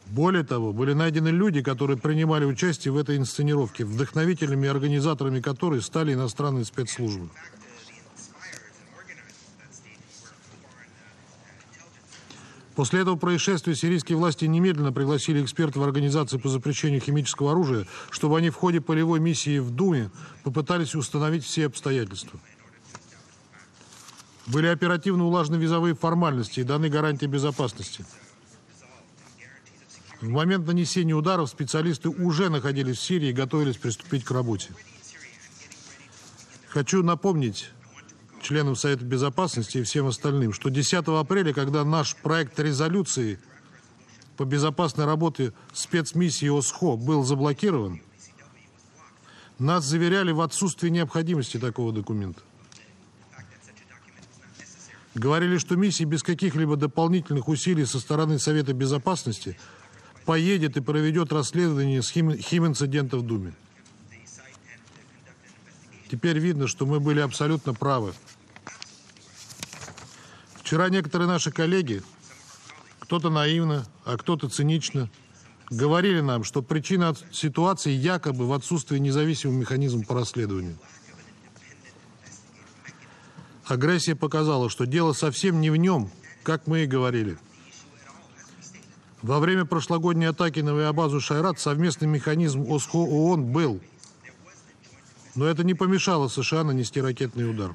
Более 0.06 0.44
того, 0.44 0.72
были 0.72 0.92
найдены 0.92 1.28
люди, 1.28 1.60
которые 1.60 1.98
принимали 1.98 2.44
участие 2.44 2.92
в 2.92 2.96
этой 2.96 3.16
инсценировке, 3.16 3.84
вдохновителями 3.84 4.66
и 4.66 4.70
организаторами 4.70 5.40
которой 5.40 5.82
стали 5.82 6.14
иностранные 6.14 6.64
спецслужбы. 6.64 7.30
После 12.74 13.00
этого 13.00 13.16
происшествия 13.16 13.76
сирийские 13.76 14.18
власти 14.18 14.46
немедленно 14.46 14.92
пригласили 14.92 15.42
экспертов 15.42 15.82
Организации 15.84 16.38
по 16.38 16.48
запрещению 16.48 17.00
химического 17.00 17.52
оружия, 17.52 17.86
чтобы 18.10 18.36
они 18.36 18.50
в 18.50 18.56
ходе 18.56 18.80
полевой 18.80 19.20
миссии 19.20 19.58
в 19.58 19.70
Думе 19.70 20.10
попытались 20.42 20.94
установить 20.96 21.44
все 21.44 21.66
обстоятельства. 21.66 22.40
Были 24.46 24.66
оперативно 24.66 25.24
улажены 25.24 25.56
визовые 25.56 25.94
формальности 25.94 26.60
и 26.60 26.64
даны 26.64 26.88
гарантии 26.88 27.26
безопасности. 27.26 28.04
В 30.20 30.28
момент 30.28 30.66
нанесения 30.66 31.14
ударов 31.14 31.50
специалисты 31.50 32.08
уже 32.08 32.48
находились 32.50 32.98
в 32.98 33.02
Сирии 33.02 33.28
и 33.28 33.32
готовились 33.32 33.76
приступить 33.76 34.24
к 34.24 34.30
работе. 34.32 34.70
Хочу 36.68 37.02
напомнить 37.02 37.70
членам 38.44 38.76
Совета 38.76 39.04
Безопасности 39.04 39.78
и 39.78 39.82
всем 39.82 40.06
остальным, 40.06 40.52
что 40.52 40.68
10 40.68 41.08
апреля, 41.08 41.52
когда 41.52 41.84
наш 41.84 42.14
проект 42.16 42.60
резолюции 42.60 43.40
по 44.36 44.44
безопасной 44.44 45.06
работе 45.06 45.52
спецмиссии 45.72 46.48
ОСХО 46.48 46.96
был 46.96 47.24
заблокирован, 47.24 48.00
нас 49.58 49.84
заверяли 49.84 50.32
в 50.32 50.40
отсутствии 50.40 50.88
необходимости 50.88 51.58
такого 51.58 51.92
документа. 51.92 52.42
Говорили, 55.14 55.58
что 55.58 55.76
миссия 55.76 56.04
без 56.04 56.22
каких-либо 56.24 56.76
дополнительных 56.76 57.48
усилий 57.48 57.84
со 57.84 58.00
стороны 58.00 58.38
Совета 58.40 58.72
Безопасности 58.72 59.56
поедет 60.24 60.76
и 60.76 60.80
проведет 60.80 61.32
расследование 61.32 62.02
хим, 62.02 62.36
хим-инцидента 62.36 63.16
в 63.16 63.22
Думе. 63.22 63.54
Теперь 66.14 66.38
видно, 66.38 66.68
что 66.68 66.86
мы 66.86 67.00
были 67.00 67.18
абсолютно 67.18 67.74
правы. 67.74 68.14
Вчера 70.54 70.88
некоторые 70.88 71.26
наши 71.26 71.50
коллеги, 71.50 72.04
кто-то 73.00 73.30
наивно, 73.30 73.84
а 74.04 74.16
кто-то 74.16 74.48
цинично, 74.48 75.10
говорили 75.70 76.20
нам, 76.20 76.44
что 76.44 76.62
причина 76.62 77.16
ситуации 77.32 77.90
якобы 77.90 78.46
в 78.46 78.52
отсутствии 78.52 78.98
независимого 78.98 79.56
механизма 79.56 80.04
по 80.04 80.14
расследованию. 80.14 80.78
Агрессия 83.66 84.14
показала, 84.14 84.70
что 84.70 84.86
дело 84.86 85.14
совсем 85.14 85.60
не 85.60 85.70
в 85.70 85.76
нем, 85.76 86.12
как 86.44 86.68
мы 86.68 86.84
и 86.84 86.86
говорили. 86.86 87.38
Во 89.20 89.40
время 89.40 89.64
прошлогодней 89.64 90.26
атаки 90.26 90.60
на 90.60 90.76
авиабазу 90.76 91.20
«Шайрат» 91.20 91.58
совместный 91.58 92.06
механизм 92.06 92.72
ОСХО-ООН 92.72 93.46
был. 93.46 93.80
Но 95.34 95.46
это 95.46 95.64
не 95.64 95.74
помешало 95.74 96.28
США 96.28 96.64
нанести 96.64 97.00
ракетный 97.00 97.50
удар. 97.50 97.74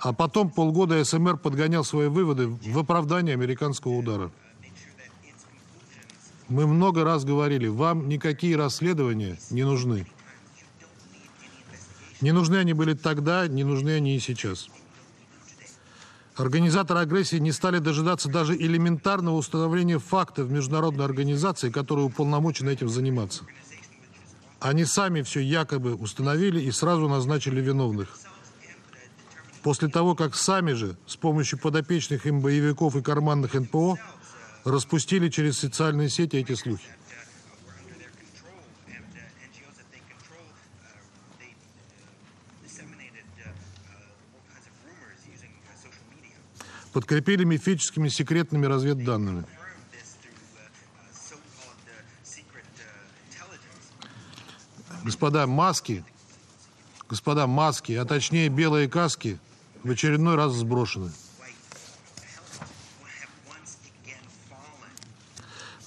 А 0.00 0.12
потом 0.12 0.50
полгода 0.50 1.02
СМР 1.04 1.36
подгонял 1.38 1.84
свои 1.84 2.08
выводы 2.08 2.48
в 2.48 2.78
оправдание 2.78 3.34
американского 3.34 3.92
удара. 3.92 4.30
Мы 6.48 6.66
много 6.66 7.04
раз 7.04 7.24
говорили, 7.24 7.68
вам 7.68 8.08
никакие 8.08 8.56
расследования 8.56 9.38
не 9.50 9.64
нужны. 9.64 10.06
Не 12.20 12.32
нужны 12.32 12.56
они 12.56 12.72
были 12.72 12.94
тогда, 12.94 13.46
не 13.48 13.64
нужны 13.64 13.90
они 13.90 14.16
и 14.16 14.20
сейчас. 14.20 14.68
Организаторы 16.36 17.00
агрессии 17.00 17.36
не 17.36 17.52
стали 17.52 17.78
дожидаться 17.78 18.28
даже 18.28 18.56
элементарного 18.56 19.36
установления 19.36 19.98
фактов 19.98 20.50
международной 20.50 21.04
организации, 21.04 21.70
которая 21.70 22.06
уполномочена 22.06 22.70
этим 22.70 22.88
заниматься. 22.88 23.44
Они 24.62 24.84
сами 24.84 25.22
все 25.22 25.40
якобы 25.40 25.94
установили 25.94 26.60
и 26.60 26.70
сразу 26.70 27.08
назначили 27.08 27.60
виновных– 27.60 28.18
после 29.62 29.88
того, 29.88 30.14
как 30.14 30.34
сами 30.34 30.72
же 30.72 30.96
с 31.06 31.16
помощью 31.16 31.58
подопечных 31.58 32.26
им 32.26 32.40
боевиков 32.40 32.96
и 32.96 33.02
карманных 33.02 33.54
НПО 33.54 33.96
распустили 34.64 35.28
через 35.28 35.58
социальные 35.58 36.10
сети 36.10 36.36
эти 36.36 36.54
слухи. 36.54 36.88
Подкрепили 46.92 47.44
мифическими 47.44 48.08
секретными 48.08 48.66
разведданными. 48.66 49.46
Господа, 55.04 55.46
маски, 55.46 56.04
господа, 57.08 57.46
маски, 57.46 57.92
а 57.92 58.04
точнее 58.04 58.48
белые 58.48 58.88
каски– 58.88 59.38
в 59.82 59.90
очередной 59.90 60.36
раз 60.36 60.52
сброшены. 60.52 61.10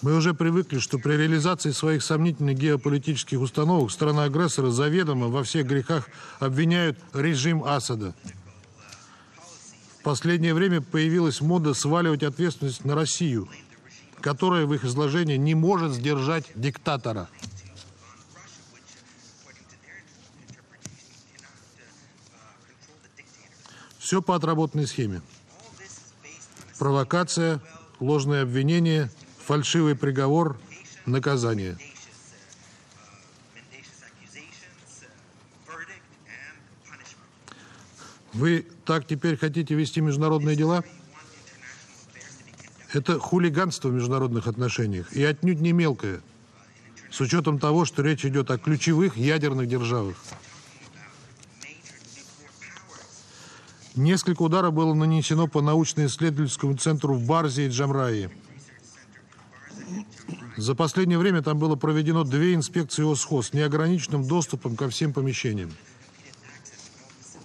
Мы 0.02 0.16
уже 0.16 0.34
привыкли, 0.36 0.78
что 0.78 1.00
при 1.00 1.14
реализации 1.14 1.72
своих 1.72 2.04
сомнительных 2.04 2.58
геополитических 2.58 3.40
установок 3.40 3.92
страны-агрессора 3.92 4.70
заведомо 4.70 5.30
во 5.30 5.44
всех 5.44 5.66
грехах 5.66 6.10
обвиняют 6.40 7.00
режим 7.14 7.64
Асада. 7.64 8.14
В 10.00 10.04
последнее 10.04 10.54
время 10.54 10.82
появилась 10.82 11.42
мода 11.42 11.74
сваливать 11.74 12.22
ответственность 12.22 12.86
на 12.86 12.94
Россию, 12.94 13.48
которая 14.22 14.68
в 14.68 14.74
их 14.76 14.86
изложении 14.86 15.38
не 15.38 15.56
может 15.56 15.94
сдержать 15.94 16.46
диктатора. 16.54 17.28
Все 24.06 24.22
по 24.22 24.36
отработанной 24.36 24.86
схеме. 24.86 25.24
Провокация, 26.78 27.60
ложное 28.00 28.44
обвинение, 28.44 29.10
фальшивый 29.44 29.96
приговор, 29.96 30.60
наказание. 31.08 31.76
Вы 38.34 38.68
так 38.86 39.08
теперь 39.08 39.38
хотите 39.38 39.74
вести 39.74 40.02
международные 40.02 40.56
дела? 40.56 40.84
Это 42.94 43.18
хулиганство 43.18 43.90
в 43.90 43.94
международных 43.94 44.46
отношениях, 44.46 45.14
и 45.14 45.24
отнюдь 45.24 45.62
не 45.62 45.72
мелкое, 45.72 46.22
с 47.10 47.20
учетом 47.22 47.58
того, 47.58 47.86
что 47.86 48.04
речь 48.04 48.24
идет 48.24 48.52
о 48.52 48.60
ключевых 48.60 49.18
ядерных 49.18 49.68
державах. 49.68 50.16
Несколько 53.96 54.42
ударов 54.42 54.74
было 54.74 54.94
нанесено 54.94 55.48
по 55.48 55.62
научно-исследовательскому 55.62 56.76
центру 56.76 57.14
в 57.14 57.26
Барзе 57.26 57.68
и 57.68 57.70
Джамраи. 57.70 58.30
За 60.58 60.76
последнее 60.76 61.18
время 61.18 61.42
там 61.42 61.58
было 61.60 61.76
проведено 61.76 62.26
две 62.26 62.56
инспекции 62.56 63.10
ОСХО 63.10 63.42
с 63.42 63.54
неограниченным 63.54 64.28
доступом 64.28 64.76
ко 64.76 64.90
всем 64.90 65.14
помещениям. 65.14 65.72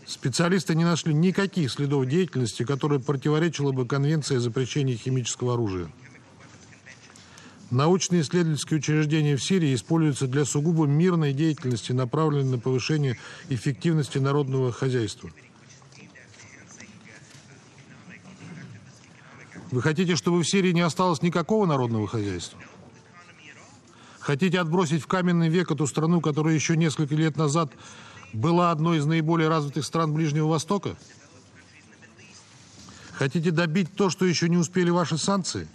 Специалисты 0.06 0.74
не 0.74 0.84
нашли 0.84 1.14
никаких 1.14 1.70
следов 1.70 2.06
деятельности, 2.06 2.64
которая 2.64 2.98
противоречила 2.98 3.70
бы 3.70 3.86
Конвенции 3.86 4.36
о 4.36 4.40
запрещении 4.40 4.96
химического 4.96 5.54
оружия. 5.54 5.88
Научные 7.70 8.22
исследовательские 8.22 8.78
учреждения 8.78 9.36
в 9.36 9.42
Сирии 9.42 9.72
используются 9.72 10.26
для 10.26 10.44
сугубо 10.44 10.86
мирной 10.86 11.32
деятельности, 11.32 11.92
направленной 11.92 12.50
на 12.50 12.58
повышение 12.58 13.16
эффективности 13.48 14.18
народного 14.18 14.72
хозяйства– 14.72 15.30
Вы 19.70 19.82
хотите, 19.82 20.16
чтобы 20.16 20.42
в 20.42 20.48
Сирии 20.48 20.72
не 20.72 20.80
осталось 20.80 21.22
никакого 21.22 21.64
народного 21.66 22.08
хозяйства? 22.08 22.58
Хотите 24.18 24.60
отбросить 24.60 25.02
в 25.02 25.06
каменный 25.06 25.48
век 25.48 25.70
эту 25.70 25.86
страну, 25.86 26.20
которая 26.20 26.54
еще 26.54 26.76
несколько 26.76 27.14
лет 27.14 27.36
назад 27.36 27.72
была 28.32 28.70
одной 28.70 28.98
из 28.98 29.06
наиболее 29.06 29.48
развитых 29.48 29.84
стран 29.84 30.12
Ближнего 30.12 30.48
Востока? 30.48 30.96
Хотите 33.12 33.50
добить 33.50 33.94
то, 33.94 34.10
что 34.10 34.24
еще 34.24 34.48
не 34.48 34.56
успели 34.56 34.90
ваши 34.90 35.18
санкции? 35.18 35.68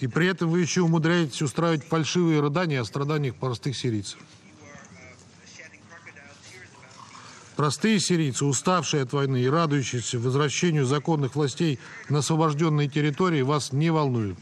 И 0.00 0.06
при 0.06 0.26
этом 0.26 0.50
вы 0.50 0.60
еще 0.60 0.82
умудряетесь 0.82 1.42
устраивать 1.42 1.84
фальшивые 1.84 2.40
рыдания 2.40 2.80
о 2.80 2.84
страданиях 2.84 3.36
простых 3.36 3.76
сирийцев. 3.76 4.18
Простые 7.56 8.00
сирийцы, 8.00 8.44
уставшие 8.44 9.02
от 9.02 9.14
войны 9.14 9.40
и 9.40 9.48
радующиеся 9.48 10.18
возвращению 10.18 10.84
законных 10.84 11.34
властей 11.34 11.78
на 12.10 12.18
освобожденные 12.18 12.86
территории, 12.86 13.40
вас 13.40 13.72
не 13.72 13.90
волнуют. 13.90 14.38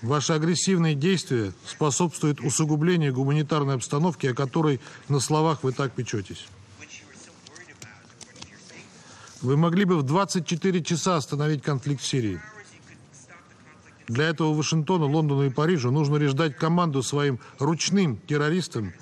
Ваши 0.00 0.32
агрессивные 0.32 0.94
действия 0.94 1.52
способствуют 1.66 2.40
усугублению 2.40 3.12
гуманитарной 3.12 3.74
обстановки, 3.74 4.28
о 4.28 4.34
которой 4.34 4.80
на 5.08 5.20
словах 5.20 5.62
вы 5.62 5.72
так 5.72 5.92
печетесь. 5.92 6.46
Вы 9.42 9.56
могли 9.56 9.84
бы 9.84 9.98
в 9.98 10.02
24 10.02 10.82
часа 10.82 11.16
остановить 11.16 11.62
конфликт 11.62 12.00
в 12.00 12.06
Сирии. 12.06 12.40
Для 14.08 14.28
этого 14.28 14.54
Вашингтону, 14.54 15.06
Лондону 15.06 15.44
и 15.44 15.50
Парижу 15.50 15.90
нужно 15.90 16.16
лишь 16.16 16.32
дать 16.32 16.56
команду 16.56 17.02
своим 17.02 17.38
ручным 17.58 18.16
террористам 18.26 18.94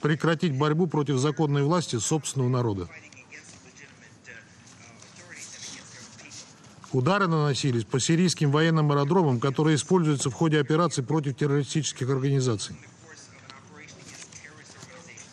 прекратить 0.00 0.56
борьбу 0.56 0.86
против 0.86 1.18
законной 1.18 1.64
власти 1.64 1.96
собственного 1.96 2.48
народа. 2.48 2.88
Удары 6.92 7.26
наносились 7.26 7.84
по 7.84 7.98
сирийским 7.98 8.52
военным 8.52 8.92
аэродромам, 8.92 9.40
которые 9.40 9.74
используются 9.74 10.30
в 10.30 10.34
ходе 10.34 10.60
операций 10.60 11.02
против 11.02 11.36
террористических 11.36 12.08
организаций. 12.08 12.76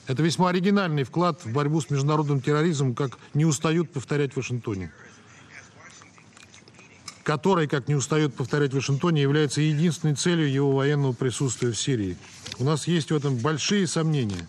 Это 0.07 0.23
весьма 0.23 0.49
оригинальный 0.49 1.03
вклад 1.03 1.45
в 1.45 1.53
борьбу 1.53 1.79
с 1.79 1.89
международным 1.89 2.41
терроризмом, 2.41 2.95
как 2.95 3.17
не 3.33 3.45
устают 3.45 3.91
повторять 3.91 4.33
в 4.33 4.37
Вашингтоне. 4.37 4.91
Который, 7.23 7.67
как 7.67 7.87
не 7.87 7.95
устает 7.95 8.33
повторять 8.33 8.71
в 8.71 8.75
Вашингтоне, 8.75 9.21
является 9.21 9.61
единственной 9.61 10.15
целью 10.15 10.51
его 10.51 10.71
военного 10.73 11.13
присутствия 11.13 11.71
в 11.71 11.77
Сирии. 11.77 12.17
У 12.59 12.63
нас 12.63 12.87
есть 12.87 13.11
в 13.11 13.15
этом 13.15 13.37
большие 13.37 13.87
сомнения. 13.87 14.47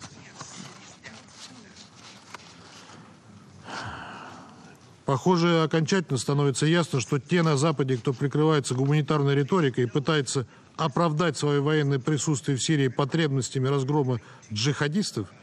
Похоже, 5.05 5.63
окончательно 5.63 6.17
становится 6.17 6.65
ясно, 6.65 6.99
что 6.99 7.19
те 7.19 7.43
на 7.43 7.57
Западе, 7.57 7.95
кто 7.95 8.11
прикрывается 8.11 8.73
гуманитарной 8.73 9.35
риторикой 9.35 9.85
и 9.85 9.87
пытается 9.87 10.47
оправдать 10.75 11.37
свое 11.37 11.61
военное 11.61 11.99
присутствие 11.99 12.57
в 12.57 12.63
Сирии 12.63 12.89
потребностями 12.89 13.67
разгрома 13.67 14.19
джихадистов– 14.51 15.27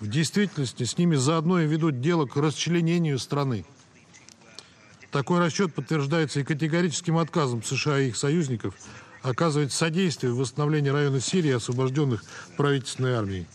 в 0.00 0.08
действительности 0.08 0.84
с 0.84 0.98
ними 0.98 1.16
заодно 1.16 1.60
и 1.60 1.66
ведут 1.66 2.00
дело 2.00 2.26
к 2.26 2.36
расчленению 2.36 3.18
страны. 3.18 3.64
Такой 5.16 5.38
расчет 5.38 5.72
подтверждается 5.72 6.40
и 6.40 6.44
категорическим 6.44 7.16
отказом 7.16 7.62
США 7.62 8.00
и 8.00 8.08
их 8.08 8.18
союзников 8.18 8.74
оказывать 9.22 9.72
содействие 9.72 10.34
в 10.34 10.36
восстановлении 10.36 10.90
района 10.90 11.20
Сирии, 11.20 11.52
освобожденных 11.52 12.22
правительственной 12.58 13.14
армией. 13.14 13.46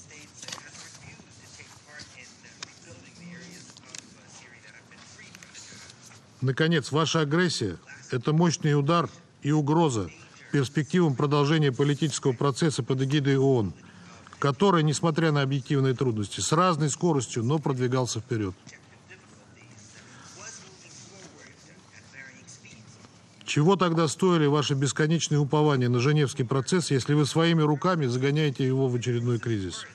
Наконец, 6.41 6.91
ваша 6.91 7.19
агрессия– 7.19 7.77
это 8.09 8.33
мощный 8.33 8.73
удар 8.73 9.07
и 9.43 9.51
угроза 9.51 10.09
перспективам 10.51 11.13
продолжения 11.13 11.71
политического 11.71 12.33
процесса 12.33 12.81
под 12.81 13.03
эгидой 13.03 13.37
ООН– 13.37 13.75
который, 14.41 14.81
несмотря 14.81 15.31
на 15.31 15.43
объективные 15.43 15.93
трудности, 15.93 16.39
с 16.39 16.51
разной 16.51 16.89
скоростью, 16.89 17.43
но 17.43 17.59
продвигался 17.59 18.19
вперед. 18.19 18.55
Чего 23.51 23.75
тогда 23.75 24.07
стоили 24.07 24.45
ваши 24.45 24.75
бесконечные 24.75 25.37
упования 25.37 25.89
на 25.89 25.99
Женевский 25.99 26.45
процесс, 26.45 26.89
если 26.89 27.13
вы 27.13 27.25
своими 27.25 27.61
руками 27.61 28.05
загоняете 28.05 28.65
его 28.65 28.87
в 28.87 28.95
очередной 28.95 29.39
кризис? 29.39 29.85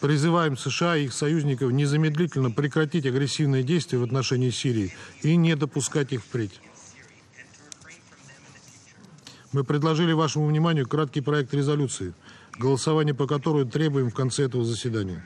Призываем 0.00 0.56
США 0.56 0.96
и 0.96 1.06
их 1.06 1.12
союзников 1.12 1.72
незамедлительно 1.72 2.52
прекратить 2.52 3.06
агрессивные 3.06 3.64
действия 3.64 3.98
в 3.98 4.04
отношении 4.04 4.50
Сирии 4.50 4.94
и 5.22 5.34
не 5.34 5.56
допускать 5.56 6.12
их 6.12 6.22
впредь. 6.22 6.60
Мы 9.50 9.64
предложили 9.64 10.12
вашему 10.12 10.46
вниманию 10.46 10.86
краткий 10.86 11.22
проект 11.22 11.52
резолюции, 11.52 12.14
голосование 12.56 13.14
по 13.16 13.26
которой 13.26 13.64
требуем 13.64 14.12
в 14.12 14.14
конце 14.14 14.44
этого 14.44 14.64
заседания. 14.64 15.24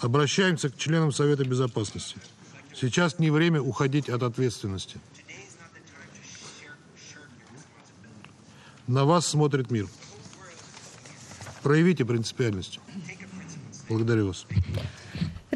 Обращаемся 0.00 0.70
к 0.70 0.76
членам 0.76 1.12
Совета 1.12 1.44
Безопасности. 1.44 2.16
Сейчас 2.74 3.18
не 3.18 3.30
время 3.30 3.60
уходить 3.60 4.08
от 4.08 4.22
ответственности. 4.22 4.98
На 8.86 9.04
вас 9.04 9.26
смотрит 9.26 9.70
мир. 9.70 9.86
Проявите 11.62 12.04
принципиальность. 12.04 12.80
Благодарю 13.88 14.28
вас. 14.28 14.46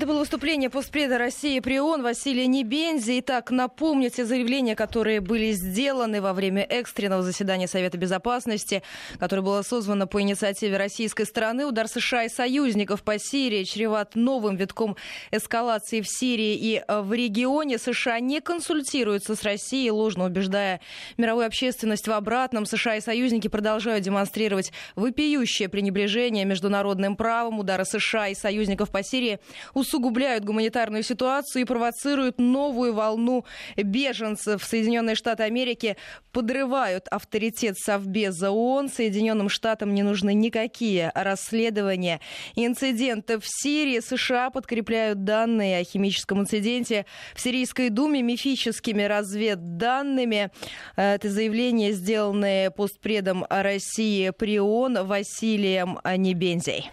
Это 0.04 0.12
было 0.12 0.20
выступление 0.20 0.68
постпреда 0.68 1.16
России 1.16 1.60
при 1.60 1.80
ООН 1.80 2.02
Василия 2.02 2.46
Небензи. 2.46 3.20
Итак, 3.20 3.50
напомню 3.50 4.10
те 4.10 4.26
заявления, 4.26 4.76
которые 4.76 5.22
были 5.22 5.52
сделаны 5.52 6.20
во 6.20 6.34
время 6.34 6.60
экстренного 6.60 7.22
заседания 7.22 7.66
Совета 7.66 7.96
Безопасности, 7.96 8.82
которое 9.18 9.40
было 9.40 9.62
созвано 9.62 10.06
по 10.06 10.20
инициативе 10.20 10.76
российской 10.76 11.24
стороны. 11.24 11.64
Удар 11.64 11.88
США 11.88 12.24
и 12.24 12.28
союзников 12.28 13.02
по 13.02 13.18
Сирии 13.18 13.64
чреват 13.64 14.14
новым 14.14 14.56
витком 14.56 14.94
эскалации 15.30 16.02
в 16.02 16.06
Сирии 16.06 16.54
и 16.54 16.82
в 16.86 17.10
регионе. 17.14 17.78
США 17.78 18.20
не 18.20 18.42
консультируются 18.42 19.34
с 19.34 19.42
Россией, 19.42 19.90
ложно 19.90 20.26
убеждая 20.26 20.82
мировую 21.16 21.46
общественность 21.46 22.08
в 22.08 22.12
обратном. 22.12 22.66
США 22.66 22.96
и 22.96 23.00
союзники 23.00 23.48
продолжают 23.48 24.04
демонстрировать 24.04 24.70
вопиющее 24.96 25.70
пренебрежение 25.70 26.44
международным 26.44 27.16
правом. 27.16 27.58
Удары 27.58 27.86
США 27.86 28.28
и 28.28 28.34
союзников 28.34 28.90
по 28.90 29.02
Сирии 29.02 29.38
усугубляют 29.72 29.93
гуманитарную 29.98 31.02
ситуацию 31.02 31.62
и 31.62 31.64
провоцируют 31.64 32.38
новую 32.38 32.94
волну 32.94 33.44
беженцев. 33.76 34.64
Соединенные 34.64 35.14
Штаты 35.14 35.44
Америки 35.44 35.96
подрывают 36.32 37.06
авторитет 37.08 37.78
Совбеза 37.78 38.50
ООН. 38.50 38.88
Соединенным 38.88 39.48
Штатам 39.48 39.94
не 39.94 40.02
нужны 40.02 40.34
никакие 40.34 41.12
расследования 41.14 42.20
инцидентов 42.56 43.44
в 43.44 43.48
Сирии. 43.48 44.00
США 44.00 44.50
подкрепляют 44.50 45.24
данные 45.24 45.78
о 45.78 45.84
химическом 45.84 46.40
инциденте 46.40 47.06
в 47.34 47.40
Сирийской 47.40 47.90
Думе 47.90 48.22
мифическими 48.22 49.02
разведданными. 49.02 50.50
Это 50.96 51.30
заявление, 51.30 51.92
сделанное 51.92 52.70
постпредом 52.70 53.46
России 53.48 54.30
при 54.30 54.58
ООН 54.58 55.06
Василием 55.06 55.98
Небензей. 56.16 56.90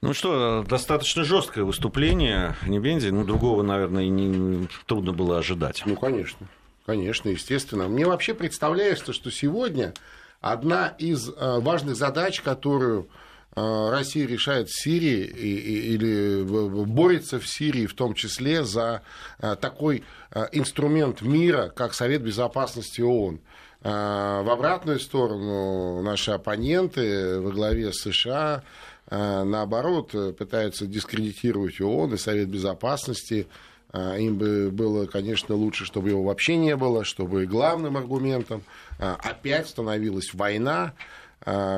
Ну 0.00 0.14
что, 0.14 0.64
достаточно 0.68 1.24
жесткое 1.24 1.64
выступление 1.64 2.54
Небензи, 2.66 3.08
ну 3.08 3.24
другого, 3.24 3.62
наверное, 3.62 4.04
и 4.04 4.08
не 4.08 4.68
трудно 4.86 5.12
было 5.12 5.38
ожидать. 5.38 5.82
Ну, 5.86 5.96
конечно, 5.96 6.46
конечно, 6.86 7.28
естественно. 7.30 7.88
Мне 7.88 8.06
вообще 8.06 8.32
представляется, 8.32 9.12
что 9.12 9.32
сегодня 9.32 9.92
одна 10.40 10.94
из 10.98 11.28
э, 11.28 11.32
важных 11.60 11.96
задач, 11.96 12.40
которую 12.42 13.08
э, 13.56 13.90
Россия 13.90 14.24
решает 14.24 14.68
в 14.68 14.80
Сирии 14.80 15.24
или 15.24 16.44
борется 16.44 17.40
в 17.40 17.48
Сирии 17.48 17.86
в 17.86 17.94
том 17.94 18.14
числе 18.14 18.62
за 18.62 19.02
э, 19.40 19.56
такой 19.56 20.04
инструмент 20.52 21.22
мира, 21.22 21.72
как 21.74 21.94
Совет 21.94 22.22
Безопасности 22.22 23.00
ООН. 23.00 23.40
В 23.80 24.52
обратную 24.52 24.98
сторону 24.98 26.02
наши 26.02 26.32
оппоненты 26.32 27.38
во 27.40 27.52
главе 27.52 27.92
США 27.92 28.64
наоборот, 29.10 30.14
э, 30.14 30.32
пытаются 30.32 30.86
дискредитировать 30.86 31.80
ООН 31.80 32.14
и 32.14 32.18
Совет 32.18 32.48
Безопасности. 32.48 33.46
А, 33.90 34.16
им 34.16 34.36
бы 34.36 34.70
было, 34.70 35.06
конечно, 35.06 35.54
лучше, 35.54 35.86
чтобы 35.86 36.10
его 36.10 36.22
вообще 36.22 36.56
не 36.56 36.76
было, 36.76 37.04
чтобы 37.04 37.46
главным 37.46 37.96
аргументом 37.96 38.62
опять 38.98 39.66
становилась 39.68 40.34
война, 40.34 40.92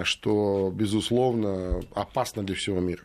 что, 0.02 0.72
безусловно, 0.74 1.80
опасно 1.94 2.42
для 2.42 2.56
всего 2.56 2.80
мира. 2.80 3.02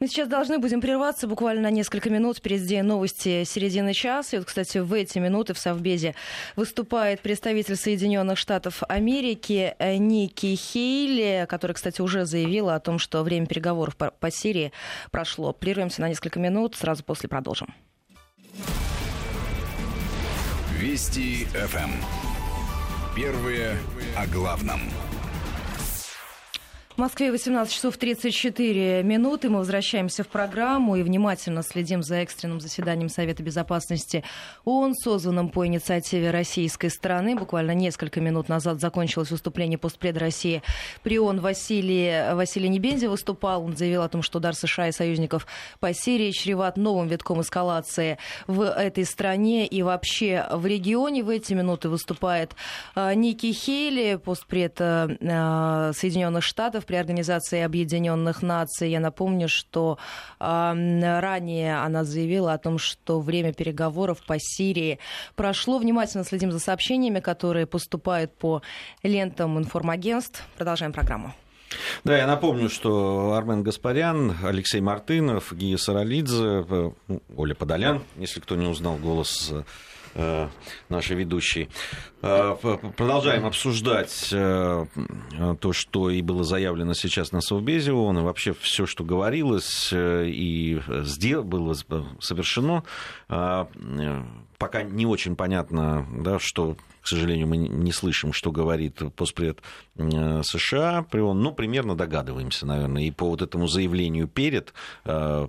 Мы 0.00 0.06
сейчас 0.06 0.28
должны 0.28 0.58
будем 0.58 0.80
прерваться 0.80 1.26
буквально 1.26 1.62
на 1.62 1.70
несколько 1.70 2.08
минут. 2.08 2.38
Впереди 2.38 2.80
новости 2.82 3.42
середины 3.42 3.92
часа. 3.92 4.36
И 4.36 4.38
вот, 4.38 4.46
кстати, 4.46 4.78
в 4.78 4.92
эти 4.92 5.18
минуты 5.18 5.54
в 5.54 5.58
Совбезе 5.58 6.14
выступает 6.54 7.20
представитель 7.20 7.74
Соединенных 7.74 8.38
Штатов 8.38 8.84
Америки 8.88 9.74
э, 9.76 9.96
Ники 9.96 10.54
Хейли, 10.54 11.46
который, 11.48 11.72
кстати, 11.72 12.00
уже 12.00 12.26
заявила 12.26 12.76
о 12.76 12.80
том, 12.80 13.00
что 13.00 13.24
время 13.24 13.46
переговоров 13.46 13.96
по, 13.96 14.12
по 14.12 14.30
Сирии 14.30 14.72
прошло. 15.10 15.52
Прервемся 15.52 16.00
на 16.00 16.08
несколько 16.08 16.38
минут, 16.38 16.76
сразу 16.76 17.02
после 17.02 17.28
продолжим. 17.28 17.74
Вести 20.78 21.46
ФМ. 21.46 21.90
Первые 23.16 23.76
о 24.16 24.28
главном. 24.28 24.80
В 26.98 27.00
Москве 27.00 27.30
18 27.30 27.72
часов 27.72 27.96
34 27.96 29.04
минуты. 29.04 29.48
Мы 29.48 29.58
возвращаемся 29.58 30.24
в 30.24 30.26
программу 30.26 30.96
и 30.96 31.04
внимательно 31.04 31.62
следим 31.62 32.02
за 32.02 32.16
экстренным 32.16 32.58
заседанием 32.58 33.08
Совета 33.08 33.40
Безопасности 33.44 34.24
ООН, 34.64 34.94
созванным 34.96 35.48
по 35.50 35.64
инициативе 35.64 36.32
российской 36.32 36.88
стороны. 36.88 37.36
Буквально 37.36 37.70
несколько 37.70 38.20
минут 38.20 38.48
назад 38.48 38.80
закончилось 38.80 39.30
выступление 39.30 39.78
постпреда 39.78 40.18
России 40.18 40.60
при 41.04 41.20
ООН 41.20 41.38
Василий, 41.38 42.34
Василий 42.34 42.68
Небензи 42.68 43.06
выступал. 43.06 43.62
Он 43.62 43.76
заявил 43.76 44.02
о 44.02 44.08
том, 44.08 44.22
что 44.22 44.38
удар 44.38 44.56
США 44.56 44.88
и 44.88 44.92
союзников 44.92 45.46
по 45.78 45.94
Сирии 45.94 46.32
чреват 46.32 46.76
новым 46.76 47.06
витком 47.06 47.42
эскалации 47.42 48.18
в 48.48 48.68
этой 48.68 49.04
стране 49.04 49.68
и 49.68 49.84
вообще 49.84 50.48
в 50.50 50.66
регионе. 50.66 51.22
В 51.22 51.28
эти 51.28 51.52
минуты 51.52 51.90
выступает 51.90 52.56
а, 52.96 53.14
Ники 53.14 53.52
Хейли, 53.52 54.16
постпред 54.16 54.80
а, 54.80 55.92
Соединенных 55.94 56.42
Штатов 56.42 56.86
при 56.88 56.96
Организации 56.96 57.60
Объединенных 57.60 58.42
Наций. 58.42 58.90
Я 58.90 58.98
напомню, 58.98 59.48
что 59.48 59.98
э, 60.40 61.20
ранее 61.20 61.78
она 61.78 62.02
заявила 62.02 62.54
о 62.54 62.58
том, 62.58 62.78
что 62.78 63.20
время 63.20 63.52
переговоров 63.52 64.24
по 64.26 64.36
Сирии 64.38 64.98
прошло. 65.36 65.78
Внимательно 65.78 66.24
следим 66.24 66.50
за 66.50 66.58
сообщениями, 66.58 67.20
которые 67.20 67.66
поступают 67.66 68.36
по 68.36 68.62
лентам 69.02 69.58
информагентств. 69.58 70.42
Продолжаем 70.56 70.92
программу. 70.92 71.34
Да, 72.04 72.16
я 72.16 72.26
напомню, 72.26 72.70
что 72.70 73.34
Армен 73.34 73.62
Гаспарян, 73.62 74.34
Алексей 74.42 74.80
Мартынов, 74.80 75.52
Гия 75.52 75.76
Саралидзе, 75.76 76.64
э, 76.68 76.90
Оля 77.36 77.54
Подолян, 77.54 78.02
если 78.16 78.40
кто 78.40 78.56
не 78.56 78.66
узнал 78.66 78.96
голос 78.96 79.52
Э, 80.14 80.48
нашей 80.88 81.16
ведущей. 81.16 81.68
Э, 82.22 82.56
продолжаем 82.96 83.46
обсуждать 83.46 84.30
э, 84.32 84.86
то, 85.60 85.72
что 85.72 86.10
и 86.10 86.22
было 86.22 86.44
заявлено 86.44 86.94
сейчас 86.94 87.32
на 87.32 87.40
Совбезе 87.40 87.92
ООН, 87.92 88.18
и 88.18 88.22
вообще 88.22 88.54
все, 88.54 88.86
что 88.86 89.04
говорилось 89.04 89.92
и 89.92 90.80
было 91.42 91.74
совершено. 92.20 92.84
Пока 93.28 94.82
не 94.82 95.06
очень 95.06 95.36
понятно, 95.36 96.06
да, 96.12 96.38
что 96.40 96.76
к 97.08 97.10
сожалению, 97.10 97.46
мы 97.46 97.56
не 97.56 97.90
слышим, 97.90 98.34
что 98.34 98.52
говорит 98.52 99.00
постпред 99.16 99.62
э, 99.96 100.42
США 100.44 101.06
при 101.10 101.20
он, 101.20 101.40
ну, 101.40 101.52
примерно 101.52 101.94
догадываемся, 101.96 102.66
наверное, 102.66 103.04
и 103.04 103.10
по 103.10 103.30
вот 103.30 103.40
этому 103.40 103.66
заявлению 103.66 104.28
перед 104.28 104.74
э, 105.06 105.48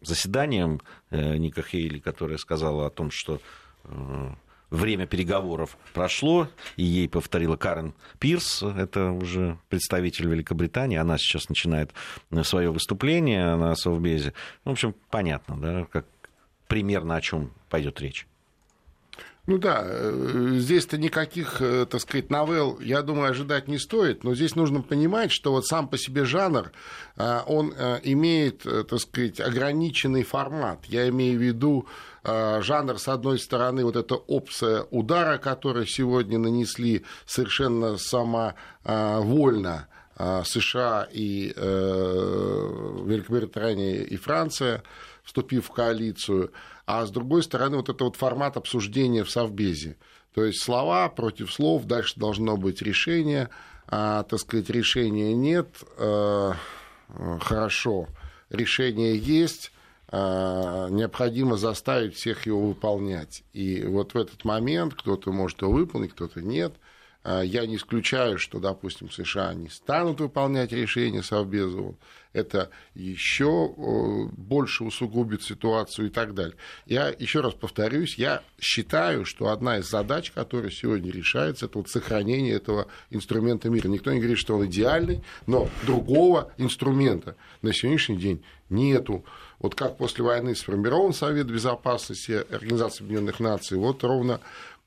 заседанием 0.00 0.80
э, 1.10 1.36
Ника 1.36 1.62
Хейли, 1.62 2.00
которая 2.00 2.38
сказала 2.38 2.86
о 2.86 2.90
том, 2.90 3.12
что 3.12 3.40
время 4.72 5.06
переговоров 5.06 5.76
прошло, 5.92 6.48
и 6.76 6.82
ей 6.82 7.08
повторила 7.08 7.56
Карен 7.56 7.94
Пирс, 8.18 8.62
это 8.62 9.12
уже 9.12 9.58
представитель 9.68 10.26
Великобритании, 10.26 10.96
она 10.96 11.18
сейчас 11.18 11.48
начинает 11.48 11.90
свое 12.42 12.72
выступление 12.72 13.54
на 13.56 13.74
Совбезе. 13.76 14.32
В 14.64 14.70
общем, 14.70 14.94
понятно, 15.10 15.56
да, 15.60 15.86
как 15.90 16.06
примерно 16.66 17.16
о 17.16 17.20
чем 17.20 17.52
пойдет 17.68 18.00
речь. 18.00 18.26
Ну 19.46 19.58
да, 19.58 19.82
э, 19.84 20.54
здесь-то 20.58 20.98
никаких, 20.98 21.60
э, 21.60 21.84
так 21.86 22.00
сказать, 22.00 22.30
новелл, 22.30 22.78
я 22.80 23.02
думаю, 23.02 23.30
ожидать 23.30 23.66
не 23.66 23.76
стоит, 23.76 24.22
но 24.22 24.36
здесь 24.36 24.54
нужно 24.54 24.82
понимать, 24.82 25.32
что 25.32 25.50
вот 25.50 25.66
сам 25.66 25.88
по 25.88 25.98
себе 25.98 26.24
жанр, 26.24 26.70
э, 27.16 27.40
он 27.46 27.74
имеет, 28.04 28.62
так 28.62 29.00
сказать, 29.00 29.40
ограниченный 29.40 30.22
формат. 30.22 30.84
Я 30.86 31.08
имею 31.08 31.38
в 31.40 31.42
виду 31.42 31.88
жанр, 32.24 32.98
с 32.98 33.08
одной 33.08 33.38
стороны, 33.38 33.84
вот 33.84 33.96
эта 33.96 34.14
опция 34.14 34.86
удара, 34.90 35.38
которую 35.38 35.86
сегодня 35.86 36.38
нанесли 36.38 37.04
совершенно 37.26 37.96
самовольно 37.96 39.88
США 40.44 41.08
и 41.10 41.52
Великобритания 43.06 44.02
и 44.04 44.16
Франция, 44.16 44.82
вступив 45.24 45.66
в 45.66 45.72
коалицию– 45.72 46.52
а 46.86 47.06
с 47.06 47.10
другой 47.10 47.42
стороны 47.42 47.76
вот 47.76 47.88
это 47.88 48.04
вот 48.04 48.16
формат 48.16 48.56
обсуждения 48.56 49.24
в 49.24 49.30
Совбезе. 49.30 49.96
То 50.34 50.44
есть 50.44 50.62
слова 50.62 51.08
против 51.08 51.52
слов, 51.52 51.84
дальше 51.84 52.14
должно 52.18 52.56
быть 52.56 52.82
решение, 52.82 53.50
а, 53.86 54.22
так 54.24 54.40
сказать, 54.40 54.70
решения 54.70 55.34
нет, 55.34 55.68
а, 55.98 56.54
хорошо, 57.40 58.08
решение 58.50 59.16
есть, 59.16 59.72
а, 59.72 59.81
необходимо 60.12 61.56
заставить 61.56 62.14
всех 62.14 62.46
его 62.46 62.68
выполнять. 62.68 63.44
И 63.54 63.82
вот 63.84 64.12
в 64.12 64.18
этот 64.18 64.44
момент 64.44 64.94
кто-то 64.94 65.32
может 65.32 65.62
его 65.62 65.72
выполнить, 65.72 66.12
кто-то 66.12 66.42
нет. 66.42 66.74
А, 67.24 67.40
я 67.40 67.66
не 67.66 67.76
исключаю, 67.76 68.38
что, 68.38 68.58
допустим, 68.58 69.10
США 69.10 69.54
не 69.54 69.68
станут 69.68 70.20
выполнять 70.20 70.72
решение 70.72 71.22
Совбеза 71.22 71.94
это 72.32 72.70
еще 72.94 73.72
больше 74.32 74.84
усугубит 74.84 75.42
ситуацию 75.42 76.08
и 76.08 76.10
так 76.10 76.34
далее. 76.34 76.56
Я 76.86 77.08
еще 77.08 77.40
раз 77.40 77.54
повторюсь, 77.54 78.16
я 78.16 78.42
считаю, 78.60 79.24
что 79.24 79.48
одна 79.48 79.78
из 79.78 79.88
задач, 79.88 80.30
которая 80.30 80.70
сегодня 80.70 81.10
решается, 81.10 81.66
это 81.66 81.78
вот 81.78 81.88
сохранение 81.88 82.54
этого 82.54 82.86
инструмента 83.10 83.68
мира. 83.68 83.88
Никто 83.88 84.12
не 84.12 84.18
говорит, 84.18 84.38
что 84.38 84.56
он 84.56 84.66
идеальный, 84.66 85.22
но 85.46 85.68
другого 85.84 86.52
инструмента 86.56 87.36
на 87.60 87.72
сегодняшний 87.72 88.16
день 88.16 88.44
нету. 88.70 89.24
Вот 89.62 89.74
как 89.74 89.96
после 89.96 90.24
войны 90.24 90.54
сформирован 90.54 91.14
Совет 91.14 91.46
Безопасности 91.46 92.44
Организации 92.52 93.04
Объединенных 93.04 93.40
Наций, 93.40 93.78
вот 93.78 94.02
ровно 94.04 94.40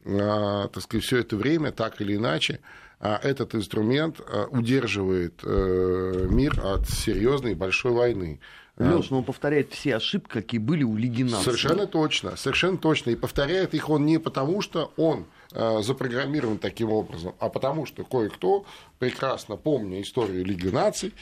а, 0.05 0.67
так 0.67 0.83
сказать, 0.83 1.03
все 1.03 1.17
это 1.17 1.35
время, 1.35 1.71
так 1.71 1.99
или 2.01 2.15
иначе, 2.15 2.59
а 2.99 3.19
этот 3.21 3.55
инструмент 3.55 4.19
э, 4.19 4.45
удерживает 4.51 5.41
э, 5.43 6.27
мир 6.29 6.59
от 6.63 6.87
серьезной 6.87 7.55
большой 7.55 7.91
войны. 7.91 8.39
Леш, 8.77 9.09
но 9.09 9.19
он 9.19 9.23
повторяет 9.23 9.73
все 9.73 9.95
ошибки, 9.95 10.31
какие 10.31 10.59
были 10.59 10.83
у 10.83 10.95
Лиги 10.95 11.23
наций. 11.23 11.43
Совершенно 11.43 11.87
точно, 11.87 12.35
совершенно 12.35 12.77
точно. 12.77 13.11
И 13.11 13.15
повторяет 13.15 13.73
их 13.73 13.89
он 13.89 14.05
не 14.05 14.17
потому, 14.17 14.61
что 14.61 14.93
он 14.97 15.25
запрограммирован 15.55 16.57
таким 16.57 16.91
образом, 16.91 17.33
а 17.39 17.49
потому 17.49 17.85
что 17.85 18.03
кое-кто, 18.03 18.65
прекрасно 18.99 19.55
помня 19.55 20.01
историю 20.01 20.45
Лиги 20.45 20.67
наций, 20.67 21.13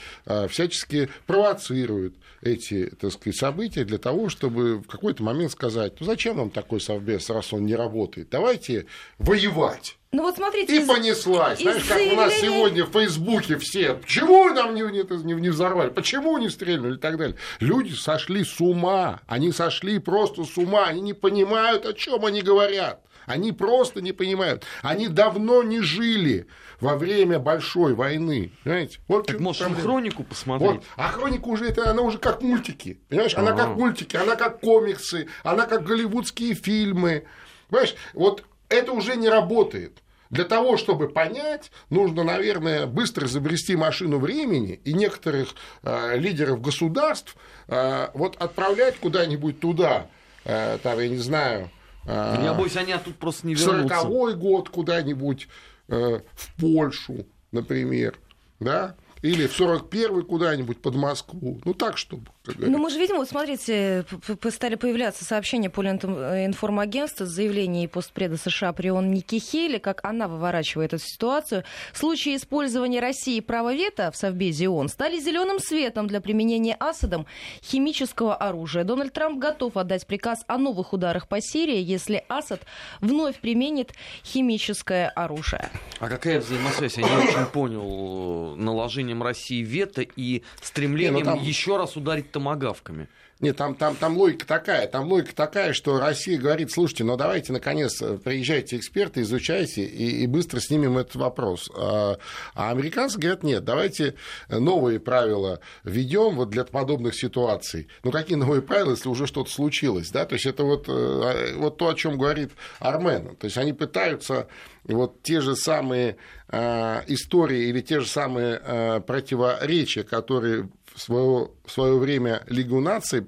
всячески 0.50 1.10
провоцирует 1.28 2.16
эти 2.42 2.88
так 2.88 3.12
сказать, 3.12 3.38
события 3.38 3.86
для 3.86 3.98
того, 3.98 4.30
чтобы 4.30 4.78
в 4.78 4.88
какой-то 4.88 5.24
момент 5.24 5.52
сказать, 5.52 5.94
ну 6.00 6.06
зачем 6.06 6.38
нам 6.38 6.50
такой 6.50 6.82
совбез, 6.82 7.30
раз 7.30 7.54
он 7.54 7.66
не 7.66 7.76
работает, 7.76 8.30
давайте 8.30 8.86
воевать. 9.18 9.98
Ну 10.14 10.22
вот 10.22 10.36
смотрите. 10.36 10.84
И 10.84 10.86
понеслась. 10.86 11.60
Знаешь, 11.60 11.84
как 11.86 12.00
у 12.00 12.16
нас 12.16 12.34
сегодня 12.36 12.86
в 12.86 12.92
Фейсбуке 12.92 13.58
все. 13.58 13.96
Почему 13.96 14.48
нам 14.54 14.76
не, 14.76 14.82
не, 14.82 15.34
не 15.42 15.50
взорвали? 15.50 15.90
Почему 15.90 16.38
не 16.38 16.50
стрельнули 16.50 16.98
и 16.98 17.00
так 17.00 17.18
далее? 17.18 17.36
Люди 17.60 17.94
сошли 17.94 18.44
с 18.44 18.62
ума. 18.62 19.22
Они 19.26 19.52
сошли 19.52 19.98
просто 19.98 20.44
с 20.44 20.56
ума. 20.56 20.86
Они 20.86 21.02
не 21.02 21.14
понимают, 21.14 21.88
о 21.88 21.94
чем 21.94 22.24
они 22.26 22.44
говорят. 22.44 23.02
Они 23.26 23.52
просто 23.52 24.02
не 24.02 24.12
понимают. 24.12 24.66
Они 24.82 25.08
давно 25.08 25.64
не 25.64 25.82
жили 25.82 26.48
во 26.80 26.96
время 26.96 27.40
большой 27.40 27.94
войны. 27.94 28.52
Понимаете? 28.64 29.00
Вот 29.08 29.28
так 29.28 29.40
может 29.40 29.62
проблема. 29.62 29.82
хронику 29.82 30.24
посмотреть? 30.24 30.72
Вот. 30.72 30.84
А 30.98 31.10
хроника 31.10 31.48
уже 31.48 31.66
это 31.66 31.90
она 31.90 32.02
уже 32.02 32.18
как 32.18 32.42
мультики. 32.42 33.00
Понимаешь? 33.10 33.36
Она 33.36 33.52
А-а-а. 33.52 33.58
как 33.58 33.76
мультики, 33.76 34.16
она 34.16 34.36
как 34.36 34.60
комиксы, 34.60 35.28
она 35.44 35.66
как 35.66 35.84
голливудские 35.84 36.54
фильмы. 36.54 37.26
Понимаешь? 37.70 37.96
Вот 38.14 38.44
это 38.70 38.92
уже 38.92 39.16
не 39.16 39.30
работает. 39.30 40.00
Для 40.30 40.46
того, 40.46 40.78
чтобы 40.78 41.10
понять, 41.10 41.72
нужно, 41.92 42.24
наверное, 42.24 42.88
быстро 42.88 43.28
изобрести 43.28 43.76
машину 43.76 44.18
времени 44.18 44.82
и 44.84 44.94
некоторых 44.94 45.50
э, 45.84 46.18
лидеров 46.18 46.60
государств 46.60 47.36
э, 47.68 48.08
вот 48.16 48.36
отправлять 48.42 48.98
куда-нибудь 48.98 49.60
туда, 49.60 50.08
э, 50.44 50.80
там, 50.82 51.00
я 51.00 51.08
не 51.08 51.18
знаю... 51.18 51.70
Я 52.06 52.54
боюсь, 52.54 52.76
они 52.76 52.94
тут 53.04 53.16
просто 53.16 53.48
не 53.48 53.56
вернутся. 53.56 54.02
40 54.02 54.38
год 54.38 54.70
куда-нибудь 54.70 55.48
э, 55.88 56.20
в 56.34 56.56
Польшу, 56.62 57.26
например, 57.52 58.20
да, 58.60 58.96
или 59.22 59.48
в 59.48 59.58
41-й 59.60 60.24
куда-нибудь 60.24 60.82
под 60.82 60.96
Москву, 60.96 61.62
ну 61.64 61.74
так, 61.74 61.98
чтобы 61.98 62.26
Ну, 62.46 62.78
мы 62.78 62.90
же 62.90 63.00
видим, 63.00 63.16
вот 63.18 63.30
смотрите, 63.30 64.04
стали 64.52 64.76
появляться 64.76 65.24
сообщения 65.24 65.68
информагентства 65.70 67.24
с 67.26 67.30
заявлением 67.30 67.88
постпреда 67.90 68.36
США 68.36 68.74
Прион 68.74 69.12
Ники 69.12 69.40
Хейли, 69.40 69.78
как 69.78 70.02
она 70.04 70.28
выворачивает 70.28 70.94
эту 70.94 71.06
ситуацию. 71.06 71.64
Случаи 71.94 72.36
использования 72.36 73.00
России 73.00 73.40
права 73.40 73.74
вето 73.74 74.12
в 74.12 74.18
Совбезе 74.18 74.68
ООН 74.68 74.90
стали 74.90 75.20
зеленым 75.22 75.60
светом 75.60 76.08
для 76.08 76.20
применения 76.20 76.76
Асадом 76.82 77.28
химического 77.64 78.36
оружия. 78.36 78.84
Дональд 78.84 79.14
Трамп 79.14 79.40
готов 79.40 79.78
отдать 79.78 80.06
приказ 80.06 80.44
о 80.48 80.58
новых 80.58 80.92
ударах 80.92 81.30
по 81.30 81.40
Сирии, 81.40 81.80
если 81.82 82.26
Асад 82.28 82.64
вновь 83.00 83.38
применит 83.38 83.94
химическое 84.26 85.08
оружие. 85.08 85.70
А 86.00 86.10
какая 86.10 86.42
взаимосвязь? 86.42 86.98
Я 86.98 87.08
не 87.08 87.16
очень 87.30 87.46
понял. 87.54 88.54
э, 88.58 88.62
Наложением 88.62 89.24
России 89.24 89.64
вето 89.64 90.02
и 90.02 90.44
стремлением 90.62 91.16
Не, 91.16 91.20
ну 91.24 91.36
там- 91.38 91.42
еще 91.42 91.78
раз 91.78 91.96
ударить 91.96 92.33
томогавками. 92.34 93.08
Нет, 93.40 93.58
там, 93.58 93.76
там, 93.76 93.96
там 93.96 94.16
логика 94.16 94.48
такая, 94.48 94.88
там 94.88 95.12
логика 95.12 95.36
такая, 95.36 95.74
что 95.74 96.00
Россия 96.00 96.40
говорит, 96.40 96.72
слушайте, 96.72 97.04
ну 97.04 97.18
давайте, 97.18 97.52
наконец, 97.52 97.98
приезжайте 98.24 98.78
эксперты, 98.78 99.22
изучайте, 99.22 99.84
и, 99.84 100.24
и 100.24 100.28
быстро 100.28 100.62
снимем 100.62 100.98
этот 100.98 101.16
вопрос. 101.16 101.70
А, 101.76 102.18
а 102.56 102.72
американцы 102.72 103.20
говорят, 103.20 103.44
нет, 103.44 103.66
давайте 103.66 104.16
новые 104.48 105.02
правила 105.02 105.60
введем 105.84 106.38
вот 106.38 106.52
для 106.52 106.64
подобных 106.64 107.16
ситуаций. 107.16 107.90
Ну, 108.04 108.12
какие 108.12 108.38
новые 108.38 108.62
правила, 108.62 108.92
если 108.92 109.10
уже 109.10 109.28
что-то 109.28 109.52
случилось, 109.52 110.10
да? 110.10 110.26
То 110.26 110.36
есть, 110.36 110.46
это 110.46 110.64
вот, 110.64 110.86
э, 110.88 111.56
вот 111.58 111.78
то, 111.78 111.90
о 111.90 111.96
чем 111.96 112.18
говорит 112.18 112.52
Армен. 112.80 113.36
То 113.36 113.46
есть, 113.46 113.58
они 113.58 113.74
пытаются 113.74 114.48
вот 114.86 115.22
те 115.22 115.42
же 115.42 115.58
самые 115.58 116.16
э, 116.50 117.02
истории 117.08 117.68
или 117.68 117.82
те 117.82 118.00
же 118.00 118.08
самые 118.08 118.62
э, 118.64 119.02
противоречия, 119.02 120.04
которые 120.04 120.70
в 120.96 121.02
свое, 121.02 121.50
в 121.66 121.72
свое 121.72 121.98
время 121.98 122.44
Лигу 122.48 122.80
наций 122.80 123.26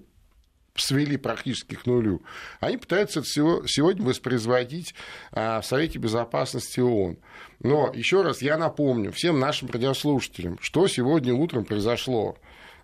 свели 0.75 1.17
практически 1.17 1.75
к 1.75 1.85
нулю, 1.85 2.21
они 2.59 2.77
пытаются 2.77 3.19
это 3.19 3.27
всего, 3.27 3.63
сегодня 3.65 4.05
воспроизводить 4.05 4.93
а, 5.31 5.61
в 5.61 5.65
Совете 5.65 5.99
Безопасности 5.99 6.79
ООН. 6.79 7.17
Но 7.61 7.91
еще 7.93 8.21
раз 8.21 8.41
я 8.41 8.57
напомню 8.57 9.11
всем 9.11 9.39
нашим 9.39 9.69
радиослушателям, 9.69 10.57
что 10.61 10.87
сегодня 10.87 11.33
утром 11.33 11.63
произошло. 11.63 12.37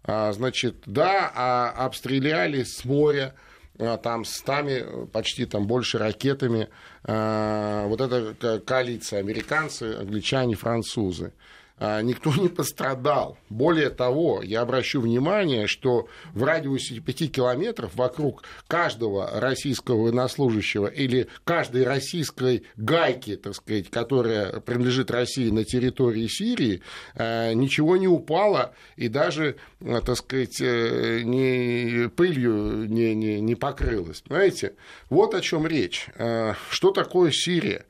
А, 0.04 0.32
значит, 0.32 0.84
да, 0.86 1.32
а, 1.36 1.70
обстреляли 1.86 2.64
с 2.64 2.86
моря 2.86 3.36
там 4.04 4.26
стами, 4.26 5.08
почти 5.08 5.46
там 5.46 5.66
больше 5.66 5.98
ракетами, 5.98 6.68
вот 7.04 8.00
эта 8.00 8.36
ко- 8.40 8.60
коалиция, 8.60 9.22
американцы, 9.22 9.96
англичане, 10.00 10.54
французы. 10.54 11.34
А, 11.84 12.00
Никто 12.02 12.32
не 12.40 12.48
пострадал. 12.48 13.40
Более 13.50 13.90
того, 13.90 14.44
я 14.44 14.62
обращу 14.62 15.02
внимание, 15.02 15.66
что 15.66 16.08
в 16.34 16.44
радиусе 16.44 17.00
5 17.00 17.32
километров 17.32 17.96
вокруг 17.96 18.44
каждого 18.68 19.40
российского 19.40 20.04
военнослужащего 20.04 20.86
или 20.86 21.28
каждой 21.44 21.84
российской 21.84 22.64
гайки, 22.78 23.36
так 23.36 23.56
сказать, 23.56 23.90
которая 23.90 24.60
принадлежит 24.60 25.10
России 25.10 25.50
на 25.50 25.64
территории 25.64 26.28
Сирии, 26.28 26.84
э, 27.16 27.54
ничего 27.54 27.98
не 27.98 28.08
упало 28.08 28.76
и 28.96 29.08
даже, 29.08 29.56
э, 29.80 30.02
так 30.06 30.18
сказать, 30.18 30.62
э, 30.62 31.22
не, 31.24 32.10
пылью 32.10 32.88
не, 32.88 33.16
не, 33.16 33.42
не 33.42 33.56
покрылось. 33.56 34.22
Понимаете? 34.22 34.76
Вот 35.10 35.34
о 35.34 35.42
чем 35.42 35.66
речь. 35.66 36.08
Что 36.70 36.92
такое 36.92 37.32
Сирия 37.32 37.86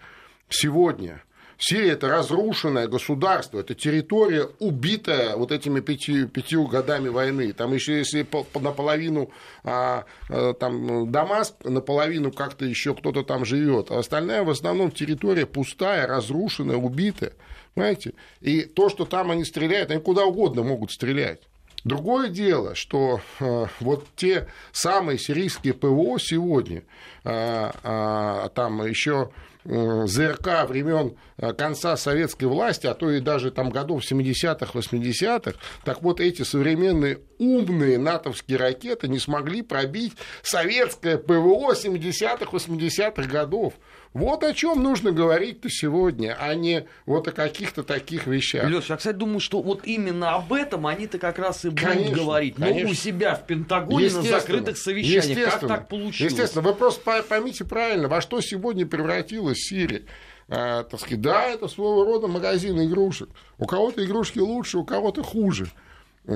сегодня? 0.48 1.24
Сирия– 1.64 1.92
это 1.94 2.10
разрушенное 2.10 2.88
государство, 2.88 3.60
это 3.60 3.76
территория, 3.76 4.50
убитая 4.58 5.36
вот 5.36 5.52
этими 5.52 5.80
пяти, 5.80 6.26
пятью 6.26 6.66
годами 6.66 7.08
войны. 7.08 7.54
Там 7.54 7.72
еще 7.72 8.00
если 8.00 8.24
по- 8.24 8.44
по- 8.44 8.60
наполовину 8.60 9.30
а, 9.64 10.06
а, 10.28 10.54
там, 10.56 11.12
Дамаск, 11.12 11.64
наполовину 11.64 12.32
как-то 12.32 12.66
еще 12.66 12.96
кто-то 12.96 13.22
там 13.22 13.46
живет, 13.46 13.92
а 13.92 14.00
остальная 14.00 14.44
в 14.44 14.50
основном 14.50 14.90
территория 14.90 15.46
пустая, 15.46 16.08
разрушенная, 16.08 16.78
убитая. 16.78 17.34
Понимаете? 17.76 18.16
И 18.40 18.64
то, 18.64 18.90
что 18.90 19.06
там 19.06 19.30
они 19.30 19.46
стреляют, 19.46 19.92
они 19.92 20.02
куда 20.02 20.26
угодно 20.26 20.64
могут 20.64 20.92
стрелять. 20.92 21.42
Другое 21.84 22.30
дело, 22.30 22.76
что 22.76 23.22
э, 23.40 23.66
вот 23.80 24.06
те 24.16 24.48
самые 24.72 25.18
сирийские 25.18 25.74
ПВО 25.74 26.20
сегодня, 26.20 26.84
э, 27.24 27.72
э, 27.84 28.50
там 28.54 28.86
еще 28.86 29.32
ЗРК 29.64 30.68
времен 30.68 31.16
конца 31.56 31.96
советской 31.96 32.46
власти, 32.46 32.88
а 32.88 32.96
то 32.96 33.12
и 33.12 33.20
даже 33.20 33.52
там 33.52 33.70
годов 33.70 34.02
70-х, 34.02 34.72
80-х, 34.74 35.54
так 35.86 36.02
вот 36.02 36.20
эти 36.20 36.42
современные 36.42 37.20
умные 37.38 38.00
натовские 38.00 38.58
ракеты 38.58 39.08
не 39.08 39.20
смогли 39.20 39.62
пробить 39.62 40.14
советское 40.42 41.20
ПВО 41.20 41.74
70-х, 41.74 42.46
80-х 42.52 43.30
годов. 43.30 43.76
Вот 44.14 44.44
о 44.44 44.54
чем 44.54 44.84
нужно 44.84 45.12
говорить-то 45.12 45.70
сегодня, 45.70 46.36
а 46.38 46.54
не 46.54 46.86
вот 47.06 47.30
о 47.30 47.32
каких-то 47.32 47.84
таких 47.84 48.28
вещах. 48.28 48.70
Леш, 48.70 48.90
я, 48.90 48.98
кстати, 48.98 49.16
думаю, 49.16 49.40
что 49.40 49.62
вот 49.62 49.82
именно 49.86 50.36
об 50.36 50.52
этом 50.52 50.86
они-то 50.86 51.18
как 51.18 51.40
раз 51.40 51.64
и 51.64 51.70
будут 51.70 51.86
Конечно, 51.86 52.16
говорить. 52.18 52.60
Но 52.60 52.66
конечно. 52.66 52.92
у 52.92 52.94
себя 52.94 53.36
в 53.36 53.46
Пентагоне 53.48 54.10
на 54.10 54.22
закрытых 54.22 54.78
совещаниях. 54.78 55.52
Как 55.52 55.68
так 55.68 55.88
получилось? 55.88 56.34
Естественно, 56.34 56.68
вы 56.68 56.76
просто 56.76 57.02
по- 57.02 57.24
поймите 57.24 57.64
правильно, 57.64 58.10
во 58.10 58.20
что 58.20 58.42
сегодня 58.42 58.86
превратилась 58.86 59.60
Сирия. 59.60 60.04
А, 60.50 60.84
так 60.84 61.00
сказать, 61.00 61.22
да, 61.22 61.46
это 61.46 61.70
своего 61.70 62.04
рода 62.04 62.28
магазин 62.28 62.84
игрушек. 62.84 63.30
У 63.58 63.66
кого-то 63.66 64.04
игрушки 64.04 64.40
лучше, 64.40 64.80
у 64.80 64.84
кого-то 64.84 65.24
хуже. 65.24 65.68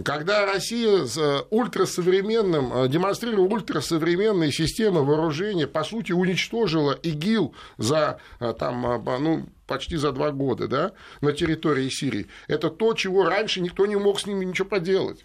Когда 0.04 0.52
Россия 0.52 1.06
с 1.06 1.16
э, 1.16 1.44
ультрасовременным, 1.52 2.74
э, 2.74 2.88
демонстрируя 2.88 3.48
ультрасовременные 3.48 4.52
системы 4.52 5.06
вооружения, 5.06 5.68
по 5.68 5.84
сути, 5.84 6.12
уничтожила 6.12 6.94
ИГИЛ 6.94 7.54
за, 7.78 8.20
э, 8.40 8.54
там, 8.58 8.82
ну, 8.82 9.46
почти 9.68 9.98
за 9.98 10.12
два 10.12 10.32
года 10.32 10.68
да, 10.68 10.94
на 11.22 11.34
территории 11.34 11.90
Сирии, 11.90 12.28
это 12.48 12.72
то, 12.72 12.96
чего 12.96 13.26
раньше 13.26 13.62
никто 13.62 13.86
не 13.86 13.96
мог 13.96 14.20
с 14.20 14.26
ними 14.26 14.44
ничего 14.44 14.68
поделать. 14.68 15.24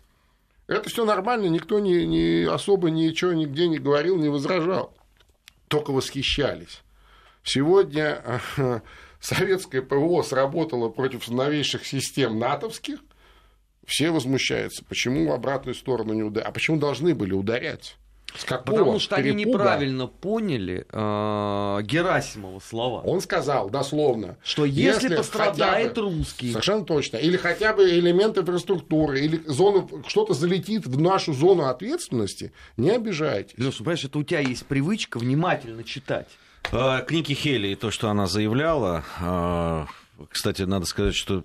Это 0.66 0.90
все 0.90 1.07
нормально, 1.07 1.46
никто 1.46 1.79
не, 1.79 2.07
не 2.07 2.46
особо 2.46 2.90
ничего 2.90 3.33
нигде 3.33 3.66
не 3.66 3.79
говорил, 3.79 4.16
не 4.18 4.29
возражал. 4.29 4.94
Только 5.68 5.90
восхищались. 5.90 6.83
Сегодня 7.42 8.23
советское 9.20 9.81
ПВО 9.81 10.23
сработало 10.23 10.90
против 10.90 11.29
новейших 11.29 11.87
систем 11.87 12.38
натовских. 12.38 13.01
Все 13.90 14.12
возмущаются. 14.12 14.85
Почему 14.88 15.29
в 15.29 15.33
обратную 15.33 15.74
сторону 15.74 16.12
не 16.12 16.22
ударять? 16.22 16.48
А 16.48 16.53
почему 16.53 16.76
должны 16.79 17.12
были 17.12 17.33
ударять? 17.33 17.96
С 18.37 18.44
какого 18.44 18.62
Потому 18.79 18.98
что 19.00 19.16
они 19.16 19.33
перепуга? 19.33 19.48
неправильно 19.59 20.07
поняли 20.07 20.87
э, 20.88 21.83
Герасимова 21.83 22.61
слова. 22.61 23.00
Он 23.00 23.20
сказал 23.20 23.68
дословно, 23.68 24.37
Что 24.44 24.64
если, 24.64 25.16
пострадает 25.16 25.88
хотя 25.88 26.00
бы- 26.03 26.09
русский, 26.18 26.50
Совершенно 26.53 26.85
точно. 26.85 27.16
Или 27.16 27.37
хотя 27.37 27.72
бы 27.74 27.83
элемент 27.90 28.38
инфраструктуры, 28.38 29.18
или 29.22 29.42
зону, 29.46 29.90
что-то 30.07 30.35
залетит 30.35 30.87
в 30.87 31.00
нашу 31.00 31.33
зону 31.33 31.64
ответственности, 31.64 32.53
не 32.76 32.90
обижайтесь. 32.90 33.55
Леш, 33.59 33.72
ну, 33.81 33.85
понимаешь, 33.85 34.05
это 34.05 34.18
у 34.20 34.22
тебя 34.22 34.38
есть 34.38 34.64
привычка 34.66 35.18
внимательно 35.18 35.83
читать. 35.83 36.29
А, 36.70 37.00
К 37.03 37.11
Нике 37.11 37.35
Хейли 37.35 37.68
и 37.68 37.74
то, 37.74 37.90
что 37.90 38.09
она 38.11 38.29
заявляла, 38.29 39.03
а, 39.18 39.87
кстати, 40.29 40.62
надо 40.62 40.87
сказать, 40.87 41.16
что 41.16 41.42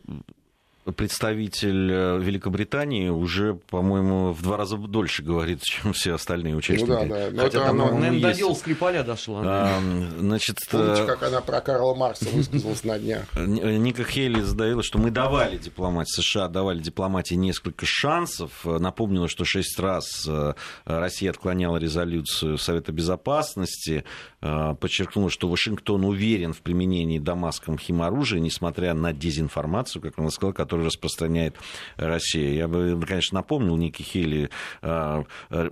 представитель 0.96 1.92
э, 1.92 2.20
Великобритании 2.20 3.10
уже, 3.10 3.56
по-моему, 3.56 4.34
в 4.34 4.42
два 4.42 4.58
раза 4.58 4.78
дольше 4.78 5.24
говорит, 5.24 5.62
чем 5.64 5.94
все 5.94 6.14
остальные 6.14 6.56
участники. 6.56 6.90
Ну 6.90 6.96
да, 6.96 7.06
да. 7.06 7.30
Но 7.32 7.44
Хотя 7.44 7.58
это 7.58 7.68
там, 7.68 7.82
оно- 7.82 7.98
Наверное, 7.98 8.22
до 8.22 8.28
есть. 8.30 8.40
дела 8.40 8.54
Скрипаля 8.54 9.04
дошла. 9.04 9.42
А, 9.46 9.80
Значит, 10.20 10.58
Помните, 10.70 11.04
э, 11.04 11.06
как 11.06 11.24
она 11.24 11.42
про 11.42 11.62
Карла 11.62 11.96
Маркса 11.96 12.30
высказалась 12.30 12.84
на 12.84 13.00
днях? 13.00 13.24
Н- 13.36 13.82
Ника 13.84 14.04
Хейли 14.04 14.42
заявила, 14.42 14.84
что 14.84 14.98
мы 15.00 15.12
давали 15.12 15.58
дипломатии 15.58 16.12
США, 16.22 16.48
давали 16.48 16.80
дипломатии 16.80 17.36
несколько 17.36 17.86
шансов. 17.88 18.52
Напомнила, 18.66 19.28
что 19.28 19.46
шесть 19.46 19.80
раз 19.80 20.26
э, 20.28 20.54
Россия 20.86 21.32
отклоняла 21.32 21.78
резолюцию 21.78 22.58
Совета 22.58 22.92
Безопасности. 22.92 24.04
Э, 24.46 24.76
Подчеркнула, 24.80 25.32
что 25.32 25.50
Вашингтон 25.50 26.06
уверен 26.06 26.54
в 26.54 26.62
применении 26.62 27.18
Дамаском 27.18 27.80
химоружия, 27.80 28.40
несмотря 28.40 28.94
на 28.94 29.12
дезинформацию, 29.12 30.04
как 30.04 30.20
она 30.20 30.30
сказала, 30.30 30.54
которую 30.54 30.86
распространяет 30.86 31.56
Россия. 31.98 32.54
Я 32.54 32.68
бы, 32.68 33.02
конечно, 33.08 33.40
напомнил 33.40 33.76
Ники 33.76 34.04
Хейли, 34.04 34.52
э, 34.84 35.24
э, 35.50 35.70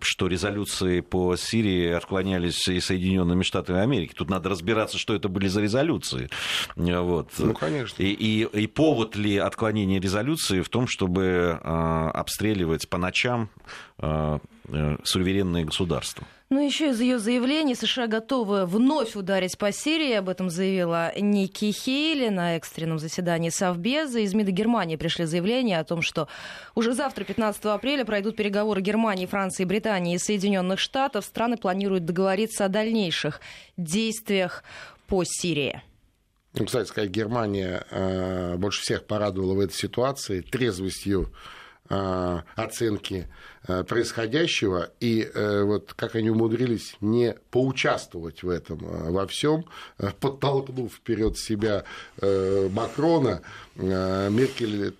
что 0.00 0.26
резолюции 0.26 1.00
по 1.00 1.36
Сирии 1.36 1.90
отклонялись 1.90 2.66
и 2.66 2.80
Соединенными 2.80 3.44
Штатами 3.44 3.80
Америки. 3.80 4.14
Тут 4.16 4.30
надо 4.30 4.48
разбираться, 4.48 4.98
что 4.98 5.14
это 5.14 5.28
были 5.28 5.46
за 5.46 5.60
резолюции. 5.60 6.28
Вот. 6.74 7.30
Ну, 7.38 7.54
конечно. 7.54 8.02
И, 8.02 8.08
и, 8.08 8.42
и 8.44 8.66
повод 8.66 9.14
ли 9.14 9.36
отклонения 9.36 10.00
резолюции 10.00 10.60
в 10.60 10.68
том, 10.68 10.88
чтобы 10.88 11.58
обстреливать 11.62 12.88
по 12.88 12.98
ночам 12.98 13.48
э, 13.98 14.38
суверенные 15.04 15.64
государства? 15.64 16.26
Ну, 16.50 16.64
еще 16.64 16.90
из 16.90 17.00
ее 17.00 17.18
заявлений 17.18 17.74
США 17.74 18.06
готовы 18.06 18.64
вновь 18.64 19.16
ударить 19.16 19.58
по 19.58 19.70
Сирии. 19.70 20.14
Об 20.14 20.30
этом 20.30 20.48
заявила 20.48 21.12
Ники 21.14 21.70
Хейли 21.70 22.30
на 22.30 22.56
экстренном 22.56 22.98
заседании 22.98 23.50
Совбеза. 23.50 24.20
Из 24.20 24.32
МИДа 24.32 24.50
Германии 24.50 24.96
пришли 24.96 25.26
заявления 25.26 25.78
о 25.78 25.84
том, 25.84 26.00
что 26.00 26.26
уже 26.74 26.94
завтра, 26.94 27.24
15 27.24 27.66
апреля, 27.66 28.06
пройдут 28.06 28.36
переговоры 28.36 28.80
Германии, 28.80 29.26
Франции, 29.26 29.64
Британии 29.64 30.14
и 30.14 30.18
Соединенных 30.18 30.78
Штатов. 30.78 31.26
Страны 31.26 31.58
планируют 31.58 32.06
договориться 32.06 32.64
о 32.64 32.68
дальнейших 32.68 33.42
действиях 33.76 34.64
по 35.06 35.24
Сирии. 35.24 35.82
Ну, 36.54 36.64
кстати 36.64 37.06
Германия 37.08 37.84
э, 37.90 38.56
больше 38.56 38.80
всех 38.80 39.04
порадовала 39.04 39.52
в 39.52 39.60
этой 39.60 39.74
ситуации 39.74 40.40
трезвостью 40.40 41.30
оценки 42.54 43.28
э, 43.66 43.84
происходящего. 43.84 44.90
И 45.00 45.22
э, 45.22 45.62
вот 45.62 45.94
как 45.94 46.16
они 46.16 46.30
умудрились 46.30 46.96
не 47.00 47.34
поучаствовать 47.50 48.42
в 48.42 48.48
этом 48.48 48.84
э, 48.84 49.10
во 49.10 49.26
всем, 49.26 49.64
э, 49.98 50.10
подтолкнув 50.20 50.92
вперед 50.92 51.38
себя 51.38 51.84
э, 52.20 52.68
Макрона, 52.70 53.42
э, 53.76 54.28
Меркель 54.30 54.94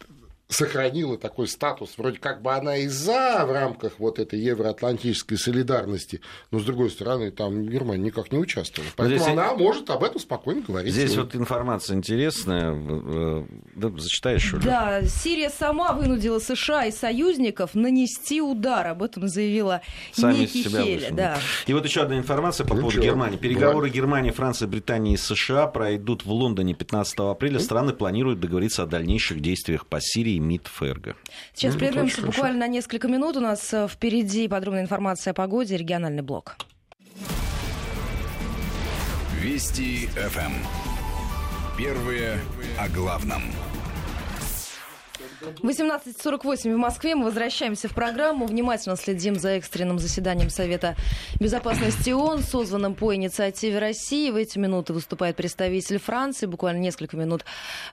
сохранила 0.49 1.19
такой 1.19 1.47
статус, 1.47 1.95
вроде 1.99 2.19
как 2.19 2.41
бы 2.43 2.53
она 2.55 2.79
и 2.79 2.87
за 2.89 3.45
в 3.47 3.53
рамках 3.53 3.99
вот 3.99 4.19
этой 4.19 4.41
евроатлантической 4.41 5.37
солидарности, 5.37 6.21
но 6.51 6.59
с 6.59 6.65
другой 6.65 6.91
стороны, 6.91 7.31
там 7.31 7.67
Германия 7.67 8.05
никак 8.05 8.33
не 8.33 8.39
участвовала. 8.39 8.91
Поэтому 8.97 9.19
здесь 9.21 9.31
она 9.33 9.55
может 9.55 9.91
об 9.91 10.03
этом 10.03 10.19
спокойно 10.21 10.63
говорить. 10.67 10.93
Здесь 10.93 11.13
сегодня. 11.13 11.33
вот 11.33 11.37
информация 11.43 11.97
интересная. 11.97 12.73
Э, 12.75 13.45
Да, 13.75 13.91
зачитаешь, 13.99 14.43
что 14.43 14.57
ли? 14.57 14.63
Да, 14.65 15.03
Сирия 15.05 15.51
сама 15.51 15.93
вынудила 15.93 16.39
США 16.39 16.87
и 16.87 16.93
союзников 16.93 17.75
нанести 17.75 18.41
удар. 18.41 18.87
Об 18.87 19.03
этом 19.03 19.29
заявила 19.29 19.83
Сами 20.13 20.39
Ники 20.39 20.65
высунули. 20.65 21.09
Да. 21.13 21.39
И 21.67 21.75
вот 21.75 21.85
еще 21.85 22.03
одна 22.03 22.17
информация 22.17 22.67
по 22.67 22.75
Ну 22.75 22.81
поводу 22.83 22.97
чё, 22.97 23.03
Германии. 23.03 23.37
Переговоры 23.37 23.89
давай. 23.89 23.91
Германии, 23.91 24.31
Франции, 24.31 24.67
Британии 24.67 25.15
и 25.15 25.17
США 25.19 25.67
пройдут 25.67 26.25
в 26.25 26.31
Лондоне 26.33 26.73
15 26.75 27.19
апреля. 27.31 27.59
Страны 27.59 27.93
планируют 27.93 28.41
договориться 28.41 28.83
о 28.85 28.87
дальнейших 28.87 29.41
действиях 29.41 29.87
по 29.87 30.01
Сирии 30.01 30.38
МИД 30.41 30.67
Ферго. 30.69 31.17
Сейчас 31.55 31.75
Ну, 31.75 31.81
прервемся 31.81 32.23
буквально 32.23 32.61
на 32.61 32.69
несколько 32.69 33.09
минут. 33.09 33.37
У 33.37 33.41
нас 33.41 33.73
э, 33.73 33.89
впереди 33.89 34.49
подробная 34.49 34.83
информация 34.83 35.33
о 35.33 35.35
погоде, 35.35 35.77
региональный 35.77 36.23
блок. 36.23 36.57
Вести 39.41 40.07
ФМ. 40.09 40.53
Первые 41.77 42.39
о 42.79 42.89
главном. 42.89 43.43
18.48 45.41 46.75
в 46.75 46.77
Москве. 46.77 47.15
Мы 47.15 47.27
возвращаемся 47.27 47.89
в 47.89 47.95
программу. 47.95 48.47
Внимательно 48.47 48.97
следим 48.97 49.37
за 49.37 49.51
экстренным 49.51 49.99
заседанием 49.99 50.51
Совета 50.51 50.97
Безопасности 51.39 52.11
ООН, 52.11 52.43
созванным 52.43 52.95
по 52.95 53.15
инициативе 53.15 53.79
России. 53.79 54.31
В 54.31 54.37
эти 54.37 54.59
минуты 54.59 54.93
выступает 54.93 55.37
представитель 55.37 55.99
Франции. 55.99 56.47
Буквально 56.47 56.81
несколько 56.81 57.17
минут 57.17 57.45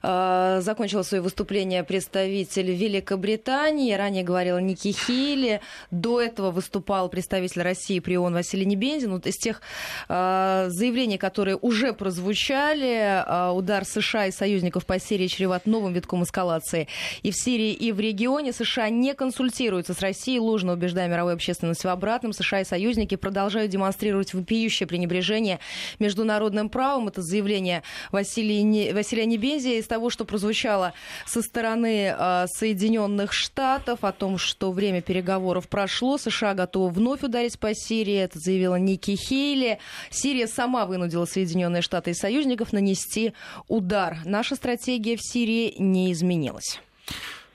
э, 0.02 0.60
закончил 0.62 1.04
свое 1.04 1.22
выступление 1.22 1.84
представитель 1.84 2.72
Великобритании. 2.72 3.94
Ранее 3.94 4.24
говорила 4.24 4.58
Ники 4.58 4.92
Хейли. 4.92 5.60
До 5.90 6.20
этого 6.20 6.50
выступал 6.50 7.08
представитель 7.08 7.62
России 7.62 8.00
при 8.00 8.16
ООН 8.16 8.34
Василий 8.34 8.66
Небензин. 8.66 9.12
Вот 9.12 9.26
из 9.26 9.36
тех 9.36 9.60
э, 10.08 10.66
заявлений, 10.68 11.18
которые 11.18 11.56
уже 11.56 11.92
прозвучали, 11.92 13.24
э, 13.24 13.50
удар 13.50 13.84
США 13.84 14.26
и 14.26 14.32
союзников 14.32 14.84
по 14.84 14.98
Сирии 14.98 15.28
чреват 15.28 15.66
новым 15.66 15.92
витком 15.92 16.24
эскалации 16.24 16.88
и 17.22 17.30
в 17.30 17.36
Сирии, 17.46 17.72
и 17.72 17.92
в 17.92 18.00
регионе. 18.00 18.52
США 18.52 18.88
не 18.88 19.14
консультируются 19.14 19.94
с 19.94 20.00
Россией, 20.00 20.40
ложно 20.40 20.72
убеждая 20.72 21.06
мировую 21.06 21.34
общественность 21.34 21.84
в 21.84 21.88
обратном. 21.88 22.32
США 22.32 22.62
и 22.62 22.64
союзники 22.64 23.14
продолжают 23.14 23.70
демонстрировать 23.70 24.34
вопиющее 24.34 24.88
пренебрежение 24.88 25.60
международным 26.00 26.68
правом. 26.68 27.06
Это 27.06 27.22
заявление 27.22 27.84
Василия, 28.10 28.92
Василия 28.92 29.26
Небензия 29.26 29.78
из 29.78 29.86
того, 29.86 30.10
что 30.10 30.24
прозвучало 30.24 30.92
со 31.24 31.40
стороны 31.40 32.16
э, 32.18 32.46
Соединенных 32.48 33.32
Штатов 33.32 34.02
о 34.02 34.10
том, 34.10 34.38
что 34.38 34.72
время 34.72 35.00
переговоров 35.00 35.68
прошло. 35.68 36.18
США 36.18 36.52
готовы 36.54 36.90
вновь 36.90 37.22
ударить 37.22 37.60
по 37.60 37.72
Сирии. 37.76 38.16
Это 38.16 38.40
заявила 38.40 38.74
Ники 38.74 39.14
Хейли. 39.14 39.78
Сирия 40.10 40.48
сама 40.48 40.84
вынудила 40.84 41.26
Соединенные 41.26 41.82
Штаты 41.82 42.10
и 42.10 42.14
союзников 42.14 42.72
нанести 42.72 43.34
удар. 43.68 44.18
Наша 44.24 44.56
стратегия 44.56 45.16
в 45.16 45.22
Сирии 45.22 45.76
не 45.78 46.12
изменилась. 46.12 46.80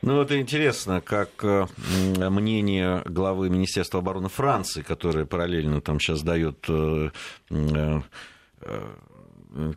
Ну, 0.02 0.20
это 0.20 0.40
интересно, 0.40 1.00
как 1.00 1.30
э, 1.44 1.68
мнение 2.30 3.04
главы 3.06 3.50
Министерства 3.50 4.00
обороны 4.00 4.30
Франции, 4.30 4.82
которое 4.82 5.26
параллельно 5.26 5.80
там 5.80 6.00
сейчас 6.00 6.24
дает 6.24 6.66
э, 6.68 7.12
э, 7.52 8.02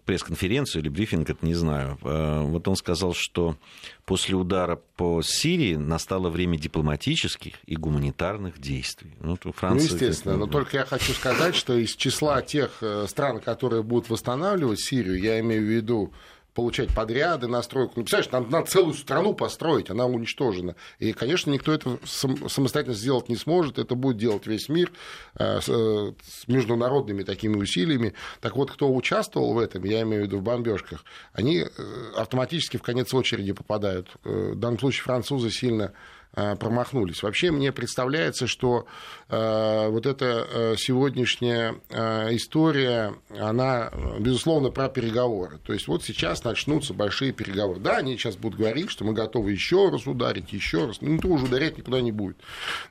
пресс-конференцию 0.06 0.82
или 0.82 0.88
брифинг, 0.88 1.28
это 1.28 1.44
не 1.44 1.54
знаю. 1.54 1.98
Вот 2.00 2.68
он 2.68 2.76
сказал, 2.76 3.12
что 3.12 3.56
после 4.04 4.36
удара 4.36 4.80
по 4.96 5.20
Сирии 5.20 5.74
настало 5.74 6.30
время 6.30 6.56
дипломатических 6.56 7.54
и 7.66 7.74
гуманитарных 7.74 8.60
действий. 8.60 9.16
Ну, 9.18 9.32
вот 9.32 9.46
у 9.46 9.52
Ну, 9.62 9.74
естественно, 9.74 10.36
но 10.36 10.46
только 10.46 10.76
я 10.76 10.84
хочу 10.84 11.12
сказать, 11.12 11.56
что 11.56 11.74
из 11.74 11.96
числа 11.96 12.40
тех 12.40 12.84
стран, 13.08 13.40
которые 13.40 13.82
будут 13.82 14.10
восстанавливать 14.10 14.78
Сирию, 14.78 15.18
я 15.20 15.40
имею 15.40 15.62
в 15.62 15.68
виду 15.68 16.12
получать 16.54 16.94
подряды, 16.94 17.48
настройку. 17.48 17.94
Ну, 17.96 18.02
представляешь, 18.04 18.30
нам 18.32 18.48
надо 18.50 18.66
целую 18.70 18.94
страну 18.94 19.34
построить, 19.34 19.90
она 19.90 20.06
уничтожена. 20.06 20.76
И, 21.00 21.12
конечно, 21.12 21.50
никто 21.50 21.72
это 21.72 21.98
сам- 22.04 22.48
самостоятельно 22.48 22.94
сделать 22.96 23.28
не 23.28 23.36
сможет, 23.36 23.78
это 23.78 23.94
будет 23.96 24.16
делать 24.16 24.46
весь 24.46 24.68
мир 24.68 24.92
э, 25.38 25.60
с, 25.60 25.68
э, 25.68 26.12
с 26.22 26.48
международными 26.48 27.24
такими 27.24 27.56
усилиями. 27.56 28.14
Так 28.40 28.56
вот, 28.56 28.70
кто 28.70 28.92
участвовал 28.94 29.52
в 29.52 29.58
этом, 29.58 29.84
я 29.84 30.02
имею 30.02 30.22
в 30.22 30.26
виду 30.26 30.38
в 30.38 30.42
бомбежках, 30.42 31.04
они 31.32 31.58
э, 31.58 31.68
автоматически 32.16 32.76
в 32.76 32.82
конец 32.82 33.12
очереди 33.12 33.52
попадают. 33.52 34.08
Э, 34.24 34.52
В 34.52 34.58
данном 34.58 34.78
случае 34.78 35.02
французы 35.02 35.50
сильно 35.50 35.92
промахнулись. 36.34 37.22
Вообще 37.22 37.50
мне 37.50 37.72
представляется, 37.72 38.46
что 38.46 38.86
э, 39.28 39.88
вот 39.88 40.06
эта 40.06 40.46
э, 40.50 40.74
сегодняшняя 40.76 41.76
э, 41.90 42.34
история, 42.34 43.14
она, 43.30 43.90
э, 43.92 44.20
безусловно, 44.20 44.70
про 44.70 44.88
переговоры. 44.88 45.58
То 45.58 45.72
есть 45.72 45.88
вот 45.88 46.02
сейчас 46.04 46.44
начнутся 46.44 46.94
большие 46.94 47.32
переговоры. 47.32 47.80
Да, 47.80 47.98
они 47.98 48.16
сейчас 48.16 48.36
будут 48.36 48.58
говорить, 48.58 48.90
что 48.90 49.04
мы 49.04 49.12
готовы 49.12 49.52
еще 49.52 49.90
раз 49.90 50.06
ударить, 50.06 50.52
еще 50.52 50.86
раз. 50.86 51.00
Ну, 51.00 51.10
никто 51.10 51.28
уже 51.28 51.46
ударять 51.46 51.78
никуда 51.78 52.00
не 52.00 52.12
будет. 52.12 52.36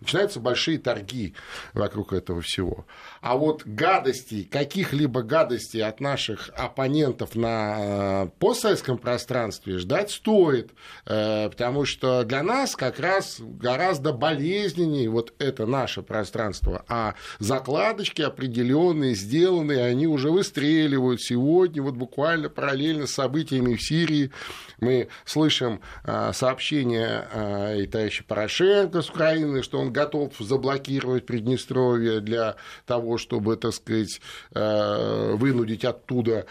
Начинаются 0.01 0.39
большие 0.39 0.79
торги 0.79 1.33
вокруг 1.73 2.13
этого 2.13 2.41
всего. 2.41 2.85
А 3.21 3.35
вот 3.35 3.63
гадостей, 3.65 4.43
каких-либо 4.45 5.21
гадостей 5.21 5.83
от 5.83 5.99
наших 5.99 6.49
оппонентов 6.55 7.35
на 7.35 7.75
э, 7.77 8.27
постсоветском 8.39 8.97
пространстве 8.97 9.77
ждать 9.77 10.11
стоит, 10.11 10.71
э, 11.05 11.49
потому 11.49 11.85
что 11.85 12.23
для 12.23 12.43
нас 12.43 12.75
как 12.75 12.99
раз 12.99 13.32
гораздо 13.39 14.13
болезненнее 14.13 15.09
вот 15.09 15.33
это 15.39 15.65
наше 15.65 16.01
пространство, 16.01 16.83
а 16.87 17.15
закладочки 17.39 18.21
определенные, 18.21 19.15
сделанные, 19.15 19.85
они 19.85 20.07
уже 20.07 20.29
выстреливают. 20.29 21.21
Сегодня, 21.21 21.81
вот 21.81 21.95
буквально 21.95 22.49
параллельно 22.49 23.07
с 23.07 23.11
событиями 23.11 23.75
в 23.75 23.81
Сирии 23.81 24.31
мы 24.79 25.07
слышим 25.25 25.81
э, 26.03 26.31
сообщение 26.33 27.27
э, 27.31 27.81
и 27.81 27.87
товарища 27.87 28.23
Порошенко 28.27 29.01
с 29.01 29.09
Украины, 29.09 29.63
что 29.63 29.79
он 29.79 29.91
готов 29.93 30.33
заблокировать 30.39 31.25
Приднестровье 31.25 32.19
для 32.19 32.55
того, 32.85 33.17
чтобы, 33.17 33.55
так 33.55 33.73
сказать, 33.73 34.19
э, 34.53 35.33
вынудить 35.35 35.85
оттуда 35.85 36.45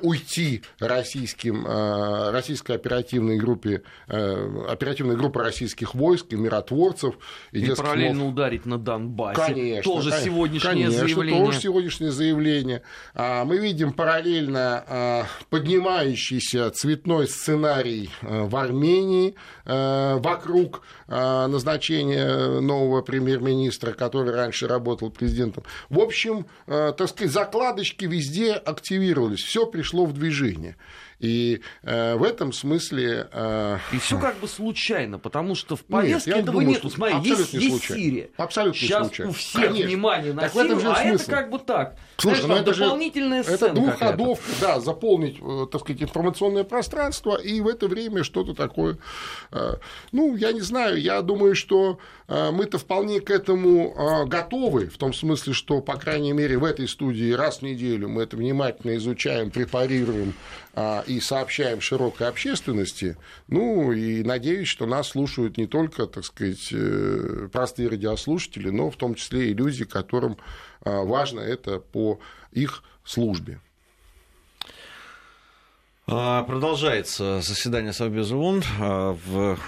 уйти 0.00 0.62
российским, 0.78 1.66
российской 1.66 2.72
оперативной 2.72 3.36
группе, 3.36 3.82
оперативной 4.06 5.16
группы 5.16 5.40
российских 5.40 5.85
войск 5.94 6.32
и 6.32 6.36
миротворцев. 6.36 7.14
И, 7.52 7.60
дескать, 7.60 7.78
параллельно 7.78 8.20
мол, 8.20 8.28
ударить 8.30 8.66
на 8.66 8.78
Донбассе. 8.78 9.40
Конечно. 9.40 9.82
Тоже 9.82 10.10
конечно, 10.10 10.30
сегодняшнее 10.30 10.72
конечно, 10.72 10.98
заявление. 11.06 11.44
тоже 11.44 11.60
сегодняшнее 11.60 12.10
заявление. 12.10 12.82
А, 13.14 13.44
Мы 13.44 13.58
видим 13.58 13.92
параллельно 13.92 14.84
а, 14.86 15.26
поднимающийся 15.50 16.70
цветной 16.70 17.28
сценарий 17.28 18.10
а, 18.22 18.44
в 18.46 18.56
Армении 18.56 19.34
вокруг 19.66 20.82
назначения 21.08 22.60
нового 22.60 23.02
премьер-министра, 23.02 23.92
который 23.92 24.32
раньше 24.32 24.68
работал 24.68 25.10
президентом. 25.10 25.64
В 25.88 25.98
общем, 25.98 26.46
так 26.66 27.08
сказать, 27.08 27.32
закладочки 27.32 28.04
везде 28.04 28.52
активировались, 28.52 29.42
все 29.42 29.66
пришло 29.66 30.06
в 30.06 30.12
движение. 30.12 30.76
И 31.18 31.60
э, 31.82 32.14
в 32.16 32.22
этом 32.22 32.52
смысле... 32.52 33.28
Э... 33.32 33.78
И 33.92 33.98
все 33.98 34.18
как 34.18 34.36
бы 34.38 34.46
случайно, 34.48 35.18
потому 35.18 35.54
что 35.54 35.74
в 35.74 35.84
повестке 35.84 36.30
нет, 36.30 36.40
этого 36.40 36.60
думаю, 36.60 36.68
нету. 36.68 36.90
Смотри, 36.90 37.16
есть, 37.30 37.54
не 37.54 37.64
есть 37.66 37.84
Сирия. 37.86 38.30
Абсолютно 38.36 38.78
Сейчас 38.78 39.06
случайно. 39.06 39.30
у 39.30 39.34
всех 39.34 39.64
Конечно. 39.66 39.86
внимание 39.86 40.32
на 40.34 40.42
Так 40.42 40.52
Сирию, 40.52 40.80
же 40.80 40.88
а 40.90 40.96
смысл. 40.96 41.22
это 41.22 41.30
как 41.30 41.50
бы 41.50 41.58
так. 41.58 41.96
Слушай, 42.18 42.42
Знаешь, 42.42 42.48
ну 42.48 42.62
это 42.62 42.74
же 42.74 42.84
дополнительная 42.84 43.40
это 43.40 43.56
сцена 43.56 43.74
какая-то. 43.74 43.80
двухходовка, 43.80 44.50
да, 44.60 44.80
заполнить, 44.80 45.36
э, 45.40 45.66
так 45.72 45.80
сказать, 45.80 46.02
информационное 46.02 46.64
пространство 46.64 47.36
и 47.36 47.60
в 47.60 47.68
это 47.68 47.88
время 47.88 48.22
что-то 48.22 48.54
такое. 48.54 48.98
э, 49.52 49.74
Ну, 50.12 50.36
я 50.36 50.52
не 50.52 50.60
знаю, 50.60 51.00
я 51.00 51.22
думаю, 51.22 51.54
что 51.56 51.98
э, 52.28 52.50
мы-то 52.50 52.78
вполне 52.78 53.20
к 53.20 53.30
этому 53.30 53.94
э, 53.96 54.26
готовы, 54.26 54.86
в 54.88 54.98
том 54.98 55.14
смысле, 55.14 55.52
что, 55.54 55.80
по 55.80 55.96
крайней 55.96 56.32
мере, 56.32 56.58
в 56.58 56.64
этой 56.64 56.88
студии 56.88 57.32
раз 57.32 57.58
в 57.58 57.62
неделю 57.62 58.08
мы 58.08 58.22
это 58.22 58.36
внимательно 58.36 58.96
изучаем, 58.96 59.50
препарируем 59.50 60.34
а, 60.78 61.04
и 61.06 61.20
сообщаем 61.20 61.80
широкой 61.80 62.28
общественности. 62.28 63.16
Ну, 63.48 63.92
и 63.92 64.22
надеюсь, 64.22 64.68
что 64.68 64.86
нас 64.86 65.08
слушают 65.08 65.56
не 65.56 65.66
только, 65.66 66.06
так 66.06 66.24
сказать, 66.24 66.68
э, 66.72 67.48
простые 67.52 67.88
радиослушатели, 67.88 68.70
но 68.70 68.90
в 68.90 68.96
том 68.96 69.14
числе 69.14 69.50
и 69.50 69.54
люди, 69.54 69.84
которым 69.84 70.36
а, 70.82 71.02
важно 71.02 71.40
это 71.40 71.80
по 71.80 72.20
их 72.52 72.82
службе. 73.04 73.60
А, 76.08 76.44
Продолжается 76.44 77.40
заседание 77.40 77.92
Совбеза 77.92 78.36
ООН 78.36 78.62
а, 78.80 79.16
в 79.26 79.58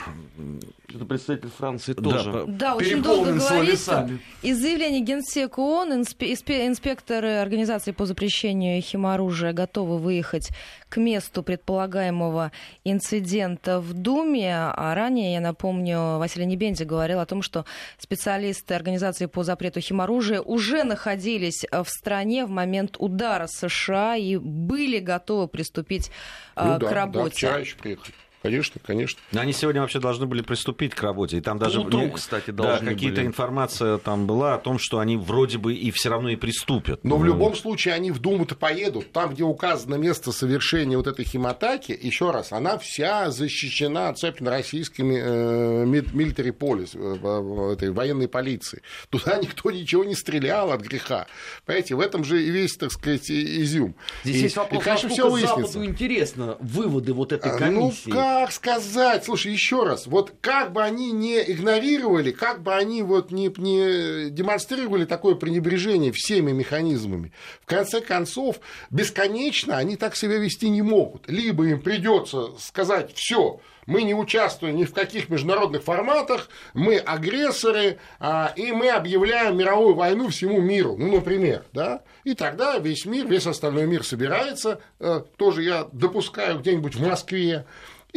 Это 0.88 1.04
представитель 1.04 1.50
Франции 1.50 1.94
Да, 1.94 2.02
тоже. 2.02 2.44
Да, 2.46 2.76
очень 2.76 3.02
долго 3.02 3.40
словесами. 3.40 4.20
Из 4.42 4.56
заявления 4.56 5.00
Генсека 5.00 5.58
ООН 5.58 6.02
инспе- 6.02 6.32
инспе- 6.32 6.68
инспекторы 6.68 7.38
Организации 7.38 7.90
по 7.90 8.06
запрещению 8.06 8.80
химоружия 8.80 9.52
готовы 9.52 9.98
выехать 9.98 10.50
к 10.88 10.96
месту 10.98 11.42
предполагаемого 11.42 12.52
инцидента 12.84 13.80
в 13.80 13.92
Думе. 13.92 14.54
А 14.56 14.94
ранее, 14.94 15.32
я 15.34 15.40
напомню, 15.40 16.18
Василий 16.18 16.46
Небензи 16.46 16.84
говорил 16.84 17.18
о 17.18 17.26
том, 17.26 17.42
что 17.42 17.64
специалисты 17.98 18.74
Организации 18.74 19.26
по 19.26 19.42
запрету 19.42 19.80
химоружия 19.80 20.40
уже 20.40 20.84
находились 20.84 21.64
э, 21.68 21.82
в 21.82 21.88
стране 21.88 22.46
в 22.46 22.50
момент 22.50 22.96
удара 23.00 23.48
США 23.48 24.14
и 24.14 24.36
были 24.36 25.00
готовы 25.00 25.48
приступить 25.48 26.12
Ну 26.56 26.76
к 26.76 26.78
да, 26.80 26.88
да, 26.88 26.94
работе. 26.94 27.36
вчера 27.36 27.58
еще 27.58 27.76
приехали. 27.76 28.14
Конечно, 28.42 28.80
конечно. 28.84 29.20
Но 29.32 29.40
Они 29.40 29.52
сегодня 29.52 29.80
вообще 29.80 29.98
должны 29.98 30.26
были 30.26 30.42
приступить 30.42 30.94
к 30.94 31.02
работе. 31.02 31.38
И 31.38 31.40
там 31.40 31.58
даже 31.58 31.80
Утром, 31.80 32.04
не- 32.06 32.10
кстати, 32.10 32.50
да, 32.52 32.62
должны 32.64 32.92
какие-то 32.92 33.16
были. 33.16 33.26
информация 33.26 33.98
там 33.98 34.26
была 34.26 34.54
о 34.54 34.58
том, 34.58 34.78
что 34.78 35.00
они 35.00 35.16
вроде 35.16 35.58
бы 35.58 35.74
и 35.74 35.90
все 35.90 36.08
равно 36.10 36.28
и 36.28 36.36
приступят. 36.36 37.02
Но 37.02 37.16
в 37.16 37.20
Ну, 37.20 37.26
любом 37.26 37.56
случае 37.56 37.94
они 37.94 38.10
в 38.12 38.20
Думу-то 38.20 38.54
поедут. 38.54 39.10
Там, 39.12 39.34
где 39.34 39.42
указано 39.42 39.96
место 39.96 40.30
совершения 40.32 40.96
вот 40.96 41.06
этой 41.08 41.24
химатаки, 41.24 41.98
еще 42.00 42.30
раз, 42.30 42.52
она 42.52 42.78
вся 42.78 43.30
защищена 43.30 44.12
цепно 44.14 44.50
российскими 44.50 45.16
э, 45.20 45.84
милитари 45.84 46.50
полис, 46.52 46.94
э, 46.94 46.98
в- 46.98 47.72
этой 47.72 47.90
военной 47.90 48.28
полиции. 48.28 48.82
Туда 49.10 49.36
никто 49.42 49.70
ничего 49.70 50.04
не 50.04 50.14
стрелял 50.14 50.70
от 50.70 50.80
греха. 50.82 51.26
Понимаете, 51.66 51.94
в 51.96 52.00
этом 52.00 52.22
же 52.24 52.42
и 52.42 52.50
весь, 52.50 52.76
так 52.76 52.92
сказать, 52.92 53.28
и- 53.30 53.62
изюм. 53.62 53.96
Здесь 54.22 54.36
И- 54.36 54.40
есть 54.42 54.56
и, 54.56 54.58
вопрос, 54.58 54.84
конечно, 54.84 55.08
насколько 55.08 55.28
все 55.28 55.30
выяснится. 55.32 55.72
Западу 55.72 55.84
интересно 55.90 56.56
выводы 56.60 57.12
вот 57.12 57.32
этой 57.32 57.50
А, 57.50 57.54
Ну, 57.54 57.58
комиссии. 57.58 58.10
Как 58.28 58.52
сказать? 58.52 59.24
Слушай, 59.24 59.52
еще 59.52 59.84
раз. 59.84 60.06
Вот 60.06 60.34
как 60.40 60.72
бы 60.72 60.82
они 60.82 61.12
не 61.12 61.40
игнорировали, 61.40 62.30
как 62.30 62.62
бы 62.62 62.74
они 62.74 63.02
вот 63.02 63.30
не, 63.30 63.52
не 63.56 64.30
демонстрировали 64.30 65.06
такое 65.06 65.34
пренебрежение 65.34 66.12
всеми 66.12 66.52
механизмами, 66.52 67.32
в 67.62 67.66
конце 67.66 68.00
концов, 68.00 68.60
бесконечно 68.90 69.76
они 69.76 69.96
так 69.96 70.14
себя 70.14 70.36
вести 70.36 70.68
не 70.68 70.82
могут. 70.82 71.28
Либо 71.28 71.66
им 71.66 71.80
придется 71.80 72.50
сказать, 72.58 73.14
все, 73.14 73.60
мы 73.86 74.02
не 74.02 74.14
участвуем 74.14 74.76
ни 74.76 74.84
в 74.84 74.92
каких 74.92 75.30
международных 75.30 75.82
форматах, 75.82 76.50
мы 76.74 76.98
агрессоры, 76.98 77.98
а, 78.20 78.52
и 78.54 78.70
мы 78.72 78.90
объявляем 78.90 79.56
мировую 79.56 79.94
войну 79.94 80.28
всему 80.28 80.60
миру, 80.60 80.94
ну, 80.98 81.10
например, 81.16 81.64
да, 81.72 82.02
и 82.22 82.34
тогда 82.34 82.76
весь 82.78 83.06
мир, 83.06 83.26
весь 83.26 83.46
остальной 83.46 83.86
мир 83.86 84.04
собирается, 84.04 84.80
э, 85.00 85.22
тоже 85.36 85.62
я 85.62 85.88
допускаю 85.90 86.58
где-нибудь 86.58 86.96
в 86.96 87.06
Москве, 87.06 87.64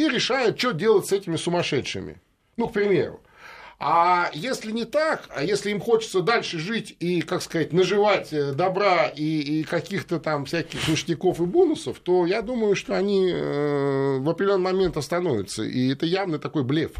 и 0.05 0.09
решает, 0.09 0.59
что 0.59 0.71
делать 0.71 1.05
с 1.07 1.11
этими 1.11 1.35
сумасшедшими. 1.35 2.21
Ну, 2.57 2.67
к 2.67 2.73
примеру. 2.73 3.21
А 3.83 4.29
если 4.33 4.71
не 4.71 4.85
так, 4.85 5.27
а 5.29 5.43
если 5.43 5.71
им 5.71 5.79
хочется 5.79 6.21
дальше 6.21 6.59
жить 6.59 6.95
и, 6.99 7.21
как 7.21 7.41
сказать, 7.41 7.73
наживать 7.73 8.31
э, 8.31 8.51
добра 8.53 9.07
и, 9.07 9.23
и 9.39 9.63
каких-то 9.63 10.19
там 10.19 10.45
всяких 10.45 10.87
ништяков 10.87 11.39
и 11.39 11.45
бонусов, 11.45 11.99
то 11.99 12.27
я 12.27 12.43
думаю, 12.43 12.75
что 12.75 12.95
они 12.95 13.31
э, 13.31 14.17
в 14.19 14.29
определенный 14.29 14.71
момент 14.71 14.97
остановятся. 14.97 15.63
И 15.63 15.91
это 15.91 16.05
явно 16.05 16.37
такой 16.37 16.63
блеф. 16.63 16.91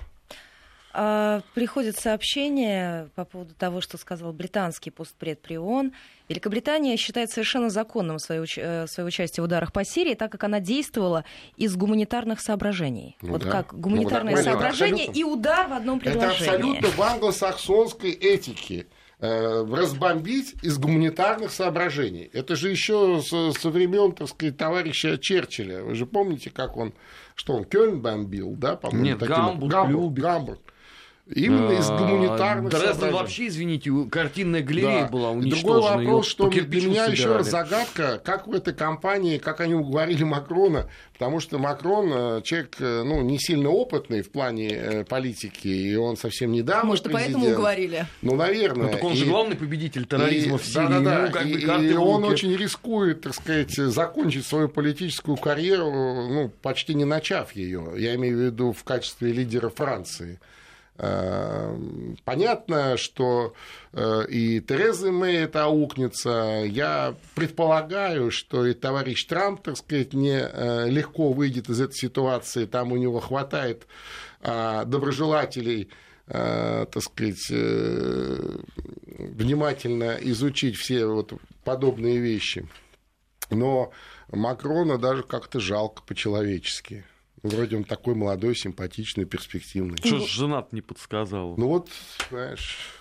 А, 0.93 1.41
Приходит 1.53 1.97
сообщение 1.97 3.09
по 3.15 3.25
поводу 3.25 3.53
того, 3.53 3.81
что 3.81 3.97
сказал 3.97 4.33
британский 4.33 4.91
постпред 4.91 5.41
при 5.41 5.57
ООН. 5.57 5.93
Великобритания 6.29 6.95
считает 6.97 7.29
совершенно 7.29 7.69
законным 7.69 8.19
свое, 8.19 8.41
уч- 8.43 8.59
э, 8.61 8.87
свое 8.87 9.07
участие 9.07 9.41
в 9.43 9.45
ударах 9.45 9.73
по 9.73 9.83
Сирии, 9.83 10.13
так 10.13 10.31
как 10.31 10.43
она 10.43 10.59
действовала 10.59 11.25
из 11.57 11.75
гуманитарных 11.75 12.39
соображений. 12.41 13.17
Ну 13.21 13.31
вот 13.33 13.43
да. 13.43 13.51
как 13.51 13.73
Ну 13.73 13.79
гуманитарное 13.79 14.35
да, 14.35 14.43
соображение 14.43 15.07
абсолютно. 15.07 15.19
и 15.19 15.23
удар 15.23 15.67
в 15.67 15.73
одном 15.73 15.97
Это 15.99 16.11
предложении. 16.11 16.55
абсолютно 16.55 16.87
в 16.89 17.01
англосаксонской 17.01 18.11
этике 18.11 18.87
э, 19.19 19.65
разбомбить 19.65 20.55
из 20.63 20.77
гуманитарных 20.77 21.51
соображений. 21.51 22.29
Это 22.33 22.55
же 22.55 22.69
еще 22.69 23.21
со, 23.21 23.51
со 23.51 23.69
времен, 23.69 24.13
так 24.13 24.29
сказать, 24.29 24.57
товарища 24.57 25.17
Черчилля. 25.17 25.83
Вы 25.83 25.95
же 25.95 26.05
помните, 26.05 26.49
как 26.49 26.75
он, 26.77 26.93
что 27.35 27.53
он 27.53 27.65
Кёльн 27.65 28.01
бомбил, 28.01 28.55
да, 28.55 28.75
по-моему? 28.75 29.05
Нет, 29.05 29.19
таким- 29.19 29.35
Гамбург, 29.35 29.71
Гамбург. 29.71 30.13
Гамбург. 30.19 30.59
Именно 31.33 31.71
из 31.79 31.89
А, 31.89 31.97
гуманитарных 31.97 32.71
Дрезден 32.71 33.11
вообще, 33.13 33.47
извините, 33.47 33.89
у- 33.91 34.09
картинная 34.09 34.61
галерея 34.61 35.03
Да. 35.03 35.07
была 35.07 35.31
уничтожена. 35.31 35.61
Другой 35.73 35.81
вопрос, 36.05 36.27
что 36.27 36.49
для 36.49 36.63
меня 36.81 37.05
еще 37.05 37.33
раз 37.35 37.45
собирали. 37.47 37.69
загадка, 37.69 38.21
как 38.23 38.47
в 38.47 38.53
этой 38.53 38.73
компании, 38.73 39.37
как 39.37 39.61
они 39.61 39.73
уговорили 39.75 40.23
Макрона, 40.23 40.89
потому 41.13 41.39
что 41.39 41.57
Макрон 41.57 42.11
э, 42.11 42.41
человек 42.43 42.75
э, 42.79 43.03
ну, 43.03 43.21
не 43.21 43.39
сильно 43.39 43.69
опытный 43.69 44.23
в 44.23 44.31
плане 44.31 44.69
э, 44.69 45.05
политики, 45.05 45.67
и 45.67 45.95
он 45.95 46.17
совсем 46.17 46.51
недавно 46.51 46.85
Может, 46.85 47.05
и 47.07 47.09
поэтому 47.11 47.35
президент. 47.35 47.57
уговорили. 47.57 48.05
Ну, 48.21 48.35
наверное. 48.35 48.87
Ну, 48.87 48.91
так 48.91 49.03
он 49.03 49.15
же 49.15 49.25
И- 49.25 49.29
главный 49.29 49.55
победитель 49.55 50.05
терроризма 50.05 50.55
и- 50.55 50.59
в 50.59 50.65
Сирии. 50.65 50.87
Да-да-да. 50.87 51.25
Ну, 51.27 51.31
как 51.31 51.43
бы 51.43 51.49
и, 51.51 51.61
карты 51.65 51.85
и 51.85 51.93
он 51.93 52.23
очень 52.25 52.53
рискует, 52.57 53.21
так 53.21 53.35
сказать, 53.35 53.71
закончить 53.71 54.45
свою 54.45 54.67
политическую 54.67 55.37
карьеру, 55.37 55.91
ну, 55.91 56.51
почти 56.61 56.93
не 56.93 57.05
начав 57.05 57.55
ее. 57.55 57.93
Я 57.95 58.15
имею 58.15 58.37
в 58.37 58.41
виду 58.41 58.73
в 58.73 58.83
качестве 58.83 59.31
лидера 59.31 59.69
Франции. 59.69 60.39
Э, 61.01 61.75
Понятно, 62.23 62.95
что 62.97 63.55
э, 63.91 64.25
и 64.29 64.61
Тереза 64.61 65.11
Мэй 65.11 65.37
это 65.37 65.63
аукнется. 65.63 66.63
Я 66.67 67.15
предполагаю, 67.33 68.29
что 68.29 68.67
и 68.67 68.73
товарищ 68.75 69.25
Трамп, 69.25 69.63
так 69.63 69.77
сказать, 69.77 70.13
не 70.13 70.39
э, 70.39 70.89
легко 70.89 71.33
выйдет 71.33 71.69
из 71.69 71.81
этой 71.81 71.95
ситуации. 71.95 72.65
Там 72.65 72.91
у 72.91 72.97
него 72.97 73.19
хватает 73.19 73.87
а, 74.41 74.85
доброжелателей 74.85 75.89
э, 76.27 76.85
так 76.91 77.01
сказать, 77.03 77.49
внимательно 79.17 80.17
изучить 80.21 80.75
все 80.77 81.07
вот 81.07 81.33
подобные 81.63 82.19
вещи. 82.19 82.67
Но 83.49 83.91
Макрона 84.29 84.99
даже 84.99 85.23
как-то 85.23 85.59
жалко 85.59 86.03
по-человечески. 86.03 87.05
Вроде 87.43 87.77
он 87.77 87.83
такой 87.83 88.13
молодой, 88.13 88.55
симпатичный, 88.55 89.25
перспективный. 89.25 89.97
Что 89.97 90.19
ж 90.19 90.29
женат 90.29 90.73
не 90.73 90.81
подсказал? 90.81 91.55
Ну 91.57 91.67
вот, 91.67 91.89
знаешь, 92.29 93.00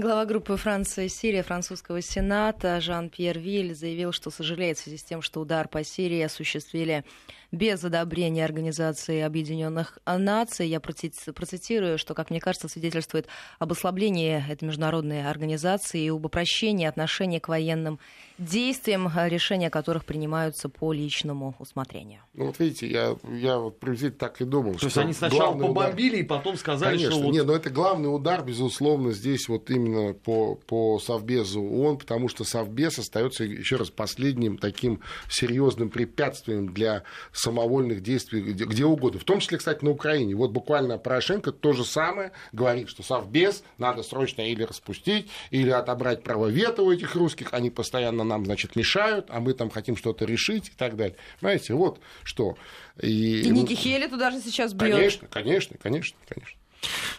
Глава 0.00 0.26
группы 0.26 0.56
Франция 0.56 1.06
и 1.06 1.08
Сирия 1.08 1.42
французского 1.42 2.00
сената 2.00 2.80
Жан-Пьер 2.80 3.36
Виль 3.36 3.74
заявил, 3.74 4.12
что 4.12 4.30
сожалеет 4.30 4.78
в 4.78 4.82
связи 4.82 4.96
с 4.96 5.02
тем, 5.02 5.22
что 5.22 5.40
удар 5.40 5.66
по 5.66 5.82
Сирии 5.82 6.20
осуществили 6.20 7.04
без 7.50 7.82
одобрения 7.82 8.44
Организации 8.44 9.22
Объединенных 9.22 9.98
Наций. 10.06 10.68
Я 10.68 10.78
проци- 10.78 11.32
процитирую, 11.32 11.98
что, 11.98 12.14
как 12.14 12.30
мне 12.30 12.40
кажется, 12.40 12.68
свидетельствует 12.68 13.26
об 13.58 13.72
ослаблении 13.72 14.44
этой 14.48 14.66
международной 14.66 15.28
организации 15.28 16.04
и 16.04 16.10
об 16.10 16.24
упрощении 16.24 16.86
отношений 16.86 17.40
к 17.40 17.48
военным 17.48 17.98
действиям, 18.38 19.10
решения 19.26 19.70
которых 19.70 20.04
принимаются 20.04 20.68
по 20.68 20.92
личному 20.92 21.56
усмотрению. 21.58 22.20
ну 22.34 22.46
вот 22.46 22.60
видите, 22.60 22.86
я, 22.86 23.16
я 23.32 23.58
вот 23.58 23.80
приблизительно 23.80 24.18
так 24.18 24.40
и 24.40 24.44
думал. 24.44 24.74
То 24.74 24.84
есть 24.84 24.90
что 24.92 25.00
они 25.00 25.12
сначала 25.12 25.54
главный 25.54 25.70
удар- 25.70 25.74
побомбили 25.86 26.18
и 26.18 26.22
потом 26.22 26.56
сказали, 26.56 26.96
Конечно, 26.98 27.12
что 27.16 27.24
вот 27.24 27.32
нет, 27.32 27.46
но 27.46 27.54
это 27.54 27.70
главный 27.70 28.14
удар, 28.14 28.44
безусловно, 28.44 29.10
здесь 29.12 29.48
вот 29.48 29.70
именно 29.70 29.87
именно 29.88 30.14
по, 30.14 30.54
по 30.54 30.98
Совбезу 30.98 31.62
ООН, 31.62 31.98
потому 31.98 32.28
что 32.28 32.44
Совбез 32.44 32.98
остается, 32.98 33.44
еще 33.44 33.76
раз, 33.76 33.90
последним 33.90 34.58
таким 34.58 35.00
серьезным 35.30 35.90
препятствием 35.90 36.72
для 36.72 37.04
самовольных 37.32 38.02
действий 38.02 38.42
где, 38.42 38.64
где 38.64 38.84
угодно, 38.84 39.20
в 39.20 39.24
том 39.24 39.40
числе, 39.40 39.58
кстати, 39.58 39.84
на 39.84 39.90
Украине. 39.90 40.34
Вот 40.34 40.50
буквально 40.50 40.98
Порошенко 40.98 41.52
то 41.52 41.72
же 41.72 41.84
самое 41.84 42.32
говорит, 42.52 42.88
что 42.88 43.02
Совбез 43.02 43.62
надо 43.78 44.02
срочно 44.02 44.42
или 44.42 44.62
распустить, 44.62 45.28
или 45.50 45.70
отобрать 45.70 46.22
право 46.22 46.46
вето 46.46 46.82
у 46.82 46.92
этих 46.92 47.14
русских, 47.14 47.52
они 47.52 47.70
постоянно 47.70 48.24
нам, 48.24 48.44
значит, 48.44 48.76
мешают, 48.76 49.26
а 49.28 49.40
мы 49.40 49.54
там 49.54 49.70
хотим 49.70 49.96
что-то 49.96 50.24
решить 50.24 50.68
и 50.68 50.72
так 50.76 50.96
далее. 50.96 51.16
Понимаете, 51.40 51.74
вот 51.74 52.00
что. 52.22 52.56
И, 53.00 53.42
и 53.42 53.50
Ники 53.50 53.74
Хели 53.74 54.08
туда 54.08 54.30
же 54.30 54.40
сейчас 54.40 54.72
бьет. 54.72 54.94
Конечно, 54.94 55.28
конечно, 55.28 55.76
конечно, 55.80 56.18
конечно. 56.28 56.58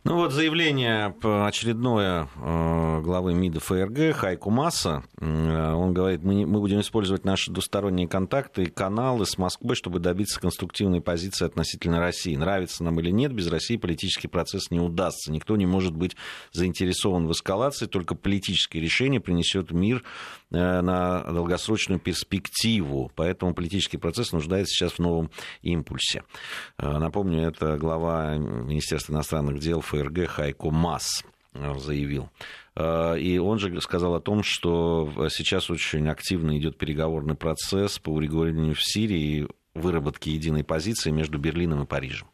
Ну 0.04 0.16
вот 0.16 0.32
заявление 0.32 1.14
очередное 1.24 2.30
э, 2.36 3.02
главы 3.02 3.34
МИДа 3.34 3.60
ФРГ 3.60 4.16
Хайку 4.16 4.50
Масса. 4.50 5.04
Он 5.20 5.94
говорит, 5.94 6.24
мы, 6.24 6.46
будем 6.46 6.80
использовать 6.80 7.26
наши 7.26 7.52
двусторонние 7.52 8.08
контакты 8.08 8.64
и 8.64 8.70
каналы 8.70 9.26
с 9.26 9.38
Москвой, 9.38 9.76
чтобы 9.76 10.00
добиться 10.00 10.40
конструктивной 10.40 11.02
позиции 11.02 11.46
относительно 11.46 12.00
России. 12.00 12.36
Нравится 12.36 12.84
нам 12.84 13.00
или 13.00 13.12
нет, 13.12 13.34
без 13.34 13.48
России 13.48 13.78
политический 13.78 14.28
процесс 14.28 14.72
не 14.72 14.80
удастся. 14.80 15.32
Никто 15.32 15.58
не 15.58 15.66
может 15.66 15.96
быть 15.96 16.16
заинтересован 16.52 17.28
в 17.28 17.32
эскалации, 17.32 17.86
только 17.86 18.16
политическое 18.16 18.80
решение 18.80 19.20
принесет 19.20 19.72
мир 19.72 20.04
на 20.52 21.24
долгосрочную 21.24 22.00
перспективу. 22.00 23.12
Поэтому 23.16 23.54
политический 23.54 23.98
процесс 23.98 24.32
нуждается 24.32 24.74
сейчас 24.74 24.94
в 24.94 25.00
новом 25.00 25.30
импульсе. 25.62 26.24
Напомню, 26.78 27.48
это 27.48 27.78
глава 27.78 28.36
Министерства 28.38 29.14
иностранных 29.14 29.60
дел 29.60 29.82
ФРГ 29.82 30.28
Хайко 30.28 30.72
Мас 30.72 31.24
э, 31.54 31.74
заявил. 31.78 32.30
Э, 32.76 33.20
и 33.20 33.38
он 33.38 33.60
же 33.60 33.80
сказал 33.82 34.16
о 34.16 34.22
том, 34.22 34.44
что 34.44 35.12
сейчас 35.30 35.70
очень 35.70 36.08
активно 36.08 36.58
идет 36.58 36.78
переговорный 36.78 37.36
процесс 37.36 38.00
по 38.00 38.10
урегулированию 38.10 38.76
в 38.76 38.84
Сирии 38.84 39.42
и 39.42 39.48
выработке 39.74 40.32
единой 40.32 40.64
позиции 40.64 41.12
между 41.12 41.38
Берлином 41.38 41.84
и 41.84 41.86
Парижем. 41.86 42.28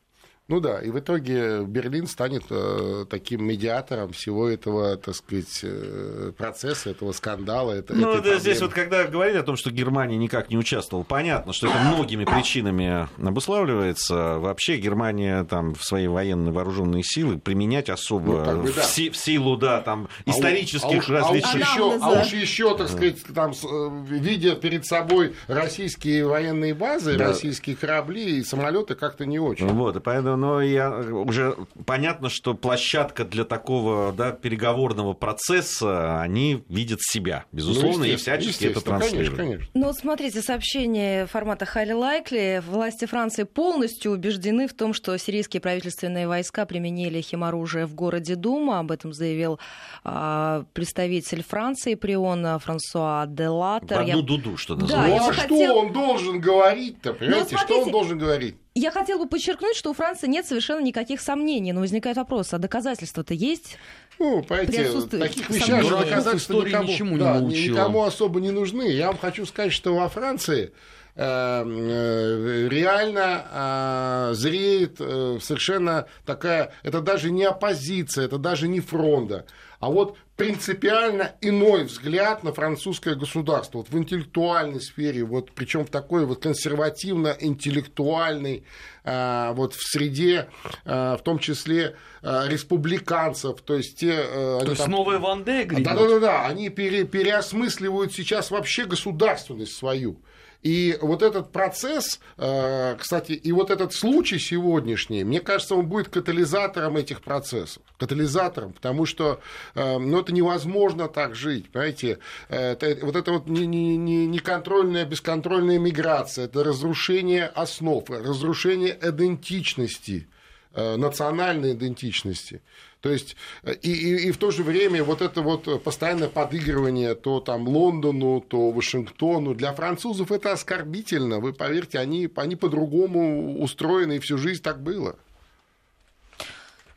Ну 0.47 0.59
да, 0.59 0.79
и 0.79 0.91
в 0.91 0.99
итоге 0.99 1.63
Берлин 1.63 2.05
станет 2.05 2.43
э, 2.51 3.05
таким 3.09 3.43
медиатором 3.47 4.11
всего 4.11 4.47
этого, 4.47 4.95
так 4.95 5.15
сказать, 5.15 5.61
э, 5.63 6.33
процесса, 6.37 6.91
этого 6.91 7.13
скандала. 7.13 7.71
Это, 7.71 7.95
ну, 7.95 8.21
да, 8.21 8.37
здесь 8.37 8.61
вот 8.61 8.71
когда 8.71 9.05
говорили 9.05 9.37
о 9.37 9.43
том, 9.43 9.55
что 9.55 9.71
Германия 9.71 10.17
никак 10.17 10.51
не 10.51 10.57
участвовала, 10.57 11.03
понятно, 11.03 11.51
что 11.51 11.65
это 11.65 11.79
многими 11.79 12.25
причинами 12.25 13.09
обуславливается. 13.17 14.37
Вообще 14.37 14.77
Германия 14.77 15.43
там 15.45 15.73
в 15.73 15.83
свои 15.83 16.05
военные 16.05 16.53
вооруженные 16.53 17.01
силы 17.03 17.39
применять 17.39 17.89
особо 17.89 18.45
ну, 18.45 18.61
бы, 18.61 18.71
да. 18.71 18.83
в, 18.83 18.85
си, 18.85 19.09
в 19.09 19.17
силу, 19.17 19.57
да, 19.57 19.81
там 19.81 20.09
а 20.27 20.29
исторических 20.29 21.09
а 21.09 21.11
различий. 21.11 21.63
А 21.63 21.85
уж, 21.85 22.01
а 22.01 22.21
уж 22.21 22.33
еще, 22.33 22.77
так 22.77 22.89
сказать, 22.89 23.17
там, 23.33 23.51
э, 23.51 24.03
видя 24.09 24.53
перед 24.53 24.85
собой 24.85 25.33
российские 25.47 26.27
военные 26.27 26.75
базы, 26.75 27.17
да. 27.17 27.29
российские 27.29 27.75
корабли 27.75 28.37
и 28.37 28.43
самолеты 28.43 28.93
как-то 28.93 29.25
не 29.25 29.39
очень. 29.39 29.67
Вот, 29.69 29.95
и 29.95 29.99
поэтому 29.99 30.34
но 30.35 30.61
я, 30.61 30.91
уже 30.91 31.55
понятно, 31.85 32.29
что 32.29 32.53
площадка 32.53 33.25
для 33.25 33.43
такого 33.43 34.11
да, 34.11 34.31
переговорного 34.31 35.13
процесса, 35.13 36.21
они 36.21 36.63
видят 36.69 36.99
себя, 37.01 37.45
безусловно, 37.51 37.99
ну, 37.99 38.03
и 38.05 38.15
всячески 38.15 38.65
это 38.65 38.81
транслируют. 38.81 39.35
Конечно, 39.35 39.37
конечно. 39.37 39.71
Ну, 39.73 39.85
вот 39.85 39.95
смотрите, 39.95 40.41
сообщение 40.41 41.25
формата 41.25 41.65
Highly 41.65 41.93
Likely. 41.93 42.61
Власти 42.61 43.05
Франции 43.05 43.43
полностью 43.43 44.11
убеждены 44.11 44.67
в 44.67 44.73
том, 44.73 44.93
что 44.93 45.17
сирийские 45.17 45.61
правительственные 45.61 46.27
войска 46.27 46.65
применили 46.65 47.21
химоружие 47.21 47.85
в 47.85 47.93
городе 47.93 48.35
Дума. 48.35 48.79
Об 48.79 48.91
этом 48.91 49.13
заявил 49.13 49.59
а, 50.03 50.65
представитель 50.73 51.43
Франции 51.43 51.95
при 51.95 52.15
ООН 52.15 52.59
Франсуа 52.59 53.25
Делатер. 53.27 54.01
Одну 54.01 54.17
я... 54.17 54.21
дуду, 54.21 54.57
что 54.57 54.75
называется. 54.75 55.17
Да, 55.17 55.23
ну, 55.23 55.29
а 55.29 55.33
хотел... 55.33 55.57
что 55.57 55.75
он 55.75 55.93
должен 55.93 56.39
говорить-то, 56.39 57.11
ну, 57.13 57.19
понимаете? 57.19 57.43
Ну, 57.51 57.57
смотрите, 57.57 57.73
что 57.73 57.83
он 57.85 57.91
должен 57.91 58.17
говорить? 58.17 58.55
Я 58.77 58.91
хотела 58.91 59.23
бы 59.23 59.29
подчеркнуть, 59.29 59.77
что 59.77 59.91
у 59.91 59.93
Франции 59.93 60.27
нет 60.27 60.45
совершенно 60.45 60.81
никаких 60.81 61.21
сомнений, 61.21 61.71
но 61.71 61.79
возникает 61.79 62.17
вопрос, 62.17 62.53
а 62.53 62.57
доказательства-то 62.57 63.33
есть? 63.33 63.77
Ну, 64.19 64.43
понимаете, 64.43 65.01
таких 65.17 65.49
вещах 65.49 65.89
доказательства 65.89 66.61
никому, 66.61 66.83
ничему 66.83 67.17
да, 67.17 67.39
не 67.39 67.69
никому 67.69 68.03
особо 68.03 68.41
не 68.41 68.51
нужны. 68.51 68.91
Я 68.91 69.07
вам 69.07 69.17
хочу 69.17 69.45
сказать, 69.45 69.71
что 69.71 69.95
во 69.95 70.09
Франции 70.09 70.73
э, 71.15 71.23
э, 71.25 72.67
реально 72.69 73.45
э, 73.49 74.33
зреет 74.33 74.97
совершенно 74.97 76.07
такая, 76.25 76.73
это 76.83 76.99
даже 76.99 77.31
не 77.31 77.45
оппозиция, 77.45 78.25
это 78.25 78.37
даже 78.37 78.67
не 78.67 78.81
фронта, 78.81 79.45
а 79.79 79.89
вот 79.89 80.17
принципиально 80.35 81.31
иной 81.41 81.85
взгляд 81.85 82.43
на 82.43 82.53
французское 82.53 83.15
государство, 83.15 83.79
вот 83.79 83.89
в 83.89 83.97
интеллектуальной 83.97 84.81
сфере, 84.81 85.23
вот, 85.23 85.51
причем 85.51 85.85
в 85.85 85.89
такой 85.89 86.25
вот 86.25 86.43
консервативно-интеллектуальной, 86.43 88.65
а, 89.05 89.53
вот 89.53 89.73
в 89.73 89.81
среде, 89.81 90.49
а, 90.83 91.15
в 91.15 91.23
том 91.23 91.39
числе 91.39 91.95
а, 92.21 92.49
республиканцев, 92.49 93.61
то 93.61 93.75
есть 93.75 93.97
те... 93.97 94.23
То 94.23 94.65
есть 94.67 94.81
там, 94.81 94.91
новая 94.91 95.19
Ван 95.19 95.45
Да-да-да, 95.45 96.47
они 96.47 96.67
пере, 96.69 97.05
переосмысливают 97.05 98.11
сейчас 98.13 98.51
вообще 98.51 98.83
государственность 98.85 99.77
свою. 99.77 100.17
И 100.65 100.97
вот 100.99 101.21
этот 101.21 101.51
процесс, 101.51 102.19
э, 102.37 102.95
кстати, 102.97 103.33
и 103.33 103.51
вот 103.51 103.69
этот 103.69 103.93
случай 103.93 104.39
сегодняшний, 104.39 105.23
мне 105.23 105.39
кажется, 105.39 105.75
он 105.75 105.85
будет 105.85 106.09
катализатором 106.09 106.97
этих 106.97 107.21
процессов. 107.21 107.83
Катализатором, 107.99 108.73
потому 108.73 109.05
что 109.05 109.39
э, 109.75 109.97
ну, 109.99 110.21
это 110.21 110.33
невозможно 110.33 111.07
так 111.07 111.35
жить, 111.35 111.69
понимаете. 111.69 112.17
Это, 112.49 112.97
вот 113.03 113.15
это 113.15 113.33
вот 113.33 113.47
неконтрольная, 113.47 115.05
бесконтрольная 115.05 115.77
миграция, 115.77 116.45
это 116.45 116.63
разрушение 116.63 117.45
основ, 117.45 118.03
разрушение 118.09 118.97
идентичности, 118.99 120.27
э, 120.73 120.95
национальной 120.95 121.73
идентичности. 121.73 122.63
То 123.05 123.11
есть 123.11 123.35
и, 123.83 123.91
и, 123.91 124.27
и 124.29 124.31
в 124.31 124.37
то 124.37 124.49
же 124.49 124.63
время 124.63 125.03
вот 125.03 125.21
это 125.21 125.43
вот 125.43 125.83
постоянное 125.83 126.27
подыгрывание 126.27 127.13
то 127.13 127.39
там 127.39 127.67
Лондону, 127.67 128.41
то 128.41 128.71
Вашингтону, 128.71 129.53
для 129.53 129.73
французов 129.73 130.31
это 130.31 130.51
оскорбительно. 130.51 131.39
Вы 131.39 131.53
поверьте, 131.53 131.99
они, 131.99 132.27
они 132.35 132.55
по-другому 132.55 133.61
устроены, 133.61 134.15
и 134.15 134.19
всю 134.19 134.39
жизнь 134.39 134.63
так 134.63 134.81
было. 134.81 135.17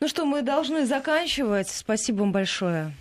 Ну 0.01 0.09
что, 0.09 0.25
мы 0.25 0.41
должны 0.41 0.87
заканчивать. 0.87 1.69
Спасибо 1.69 2.21
вам 2.21 2.33
большое. 2.33 2.95